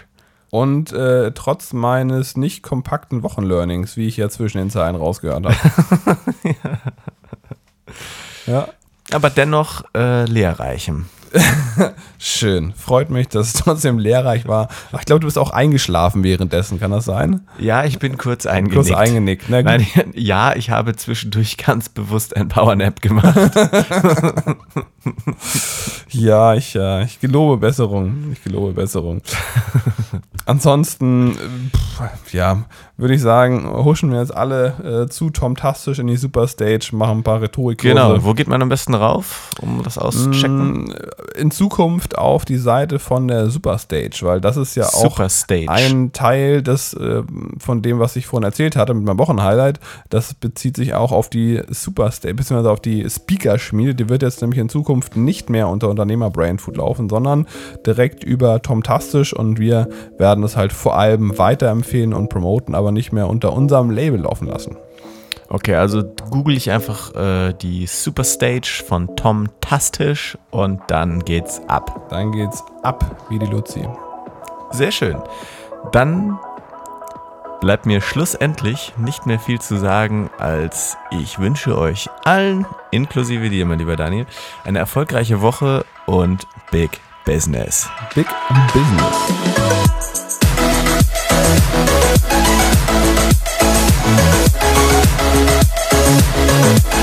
Und 0.49 0.91
äh, 0.91 1.33
trotz 1.33 1.71
meines 1.71 2.35
nicht 2.35 2.63
kompakten 2.63 3.21
Wochenlearnings, 3.21 3.95
wie 3.95 4.07
ich 4.07 4.17
ja 4.17 4.27
zwischen 4.29 4.57
den 4.57 4.71
Zeilen 4.71 4.95
rausgehört 4.95 5.45
habe. 5.45 6.17
ja, 8.47 8.69
Aber 9.11 9.29
dennoch 9.29 9.83
äh, 9.93 10.25
lehrreichem. 10.25 11.09
schön. 12.17 12.73
Freut 12.73 13.09
mich, 13.09 13.27
dass 13.27 13.47
es 13.47 13.53
trotzdem 13.53 13.99
lehrreich 13.99 14.47
war. 14.47 14.67
Ach, 14.91 14.99
ich 14.99 15.05
glaube, 15.05 15.21
du 15.21 15.27
bist 15.27 15.37
auch 15.37 15.51
eingeschlafen 15.51 16.23
währenddessen, 16.23 16.79
kann 16.79 16.91
das 16.91 17.05
sein? 17.05 17.41
Ja, 17.57 17.85
ich 17.85 17.99
bin 17.99 18.17
kurz 18.17 18.45
eingenickt. 18.45 18.75
Kurz 18.75 18.91
eingenickt. 18.91 19.45
Na. 19.49 19.61
Nein, 19.61 19.85
ja, 20.13 20.55
ich 20.55 20.69
habe 20.69 20.95
zwischendurch 20.95 21.57
ganz 21.57 21.89
bewusst 21.89 22.35
ein 22.35 22.47
Powernap 22.47 23.01
gemacht. 23.01 23.37
Ja, 26.11 26.55
ich, 26.55 26.73
ja, 26.73 27.01
ich 27.01 27.19
gelobe 27.19 27.57
Besserung. 27.57 28.31
Ich 28.33 28.43
gelobe 28.43 28.73
Besserung. 28.73 29.21
Ansonsten, 30.45 31.31
äh, 31.31 31.77
pff, 31.77 32.33
ja, 32.33 32.63
würde 32.97 33.13
ich 33.13 33.21
sagen, 33.21 33.69
huschen 33.71 34.11
wir 34.11 34.19
jetzt 34.19 34.35
alle 34.35 35.03
äh, 35.05 35.09
zu 35.09 35.29
Tom 35.29 35.55
Tastisch 35.55 35.99
in 35.99 36.07
die 36.07 36.17
Superstage, 36.17 36.89
machen 36.93 37.19
ein 37.19 37.23
paar 37.23 37.41
Rhetorikkurse. 37.41 37.93
genau. 37.93 38.23
Wo 38.23 38.33
geht 38.33 38.47
man 38.47 38.61
am 38.61 38.69
besten 38.69 38.95
rauf, 38.95 39.51
um 39.61 39.83
das 39.83 39.97
auszuchecken? 39.99 40.95
In 41.35 41.51
Zukunft 41.51 42.17
auf 42.17 42.45
die 42.45 42.57
Seite 42.57 42.99
von 42.99 43.27
der 43.27 43.49
Superstage, 43.49 44.19
weil 44.21 44.41
das 44.41 44.57
ist 44.57 44.75
ja 44.75 44.85
auch 44.85 45.11
Superstage. 45.11 45.69
ein 45.69 46.11
Teil 46.11 46.61
des, 46.61 46.93
äh, 46.93 47.23
von 47.57 47.81
dem, 47.81 47.99
was 47.99 48.15
ich 48.15 48.27
vorhin 48.27 48.45
erzählt 48.45 48.75
hatte 48.75 48.93
mit 48.93 49.05
meinem 49.05 49.19
Wochenhighlight. 49.19 49.79
Das 50.09 50.33
bezieht 50.33 50.75
sich 50.75 50.93
auch 50.93 51.11
auf 51.11 51.29
die 51.29 51.61
Superstage, 51.69 52.33
beziehungsweise 52.33 52.71
auf 52.71 52.79
die 52.79 53.09
Speaker-Schmiede. 53.09 53.95
Die 53.95 54.09
wird 54.09 54.21
jetzt 54.21 54.41
nämlich 54.41 54.59
in 54.59 54.69
Zukunft 54.69 55.15
nicht 55.15 55.49
mehr 55.49 55.67
unter 55.67 55.89
Unternehmer 55.89 56.29
Brainfood 56.29 56.77
laufen, 56.77 57.09
sondern 57.09 57.47
direkt 57.85 58.23
über 58.23 58.61
Tom 58.61 58.83
Tastisch 58.83 59.33
und 59.33 59.59
wir 59.59 59.89
werden 60.17 60.43
es 60.43 60.55
halt 60.55 60.73
vor 60.73 60.97
allem 60.97 61.37
weiterempfehlen 61.37 62.13
und 62.13 62.29
promoten, 62.29 62.75
aber 62.75 62.91
nicht 62.91 63.11
mehr 63.11 63.27
unter 63.27 63.53
unserem 63.53 63.89
Label 63.89 64.21
laufen 64.21 64.47
lassen. 64.47 64.77
Okay, 65.51 65.73
also 65.73 66.03
google 66.29 66.55
ich 66.55 66.69
einfach 66.69 67.15
äh, 67.15 67.53
die 67.53 67.87
Superstage 67.87 68.83
von 68.87 69.15
Tom 69.15 69.49
Tastisch 69.61 70.37
und 70.51 70.79
dann 70.87 71.25
geht's 71.25 71.59
ab. 71.67 72.07
Dann 72.09 72.31
geht's 72.31 72.63
ab 72.83 73.25
wie 73.29 73.39
die 73.39 73.47
Luzi. 73.47 73.87
Sehr 74.69 74.91
schön. 74.91 75.17
Dann 75.91 76.37
bleibt 77.61 77.87
mir 77.87 77.99
schlussendlich 77.99 78.93
nicht 78.97 79.25
mehr 79.25 79.39
viel 79.39 79.59
zu 79.59 79.77
sagen, 79.77 80.29
als 80.37 80.97
ich 81.09 81.39
wünsche 81.39 81.75
euch 81.77 82.09
allen, 82.25 82.67
inklusive 82.91 83.49
dir, 83.49 83.65
mein 83.65 83.79
lieber 83.79 83.95
Daniel, 83.95 84.27
eine 84.65 84.77
erfolgreiche 84.77 85.41
Woche 85.41 85.83
und 86.05 86.45
Big 86.69 86.91
Business. 87.25 87.89
Big 88.13 88.27
Business. 88.73 89.49
Thank 95.31 96.98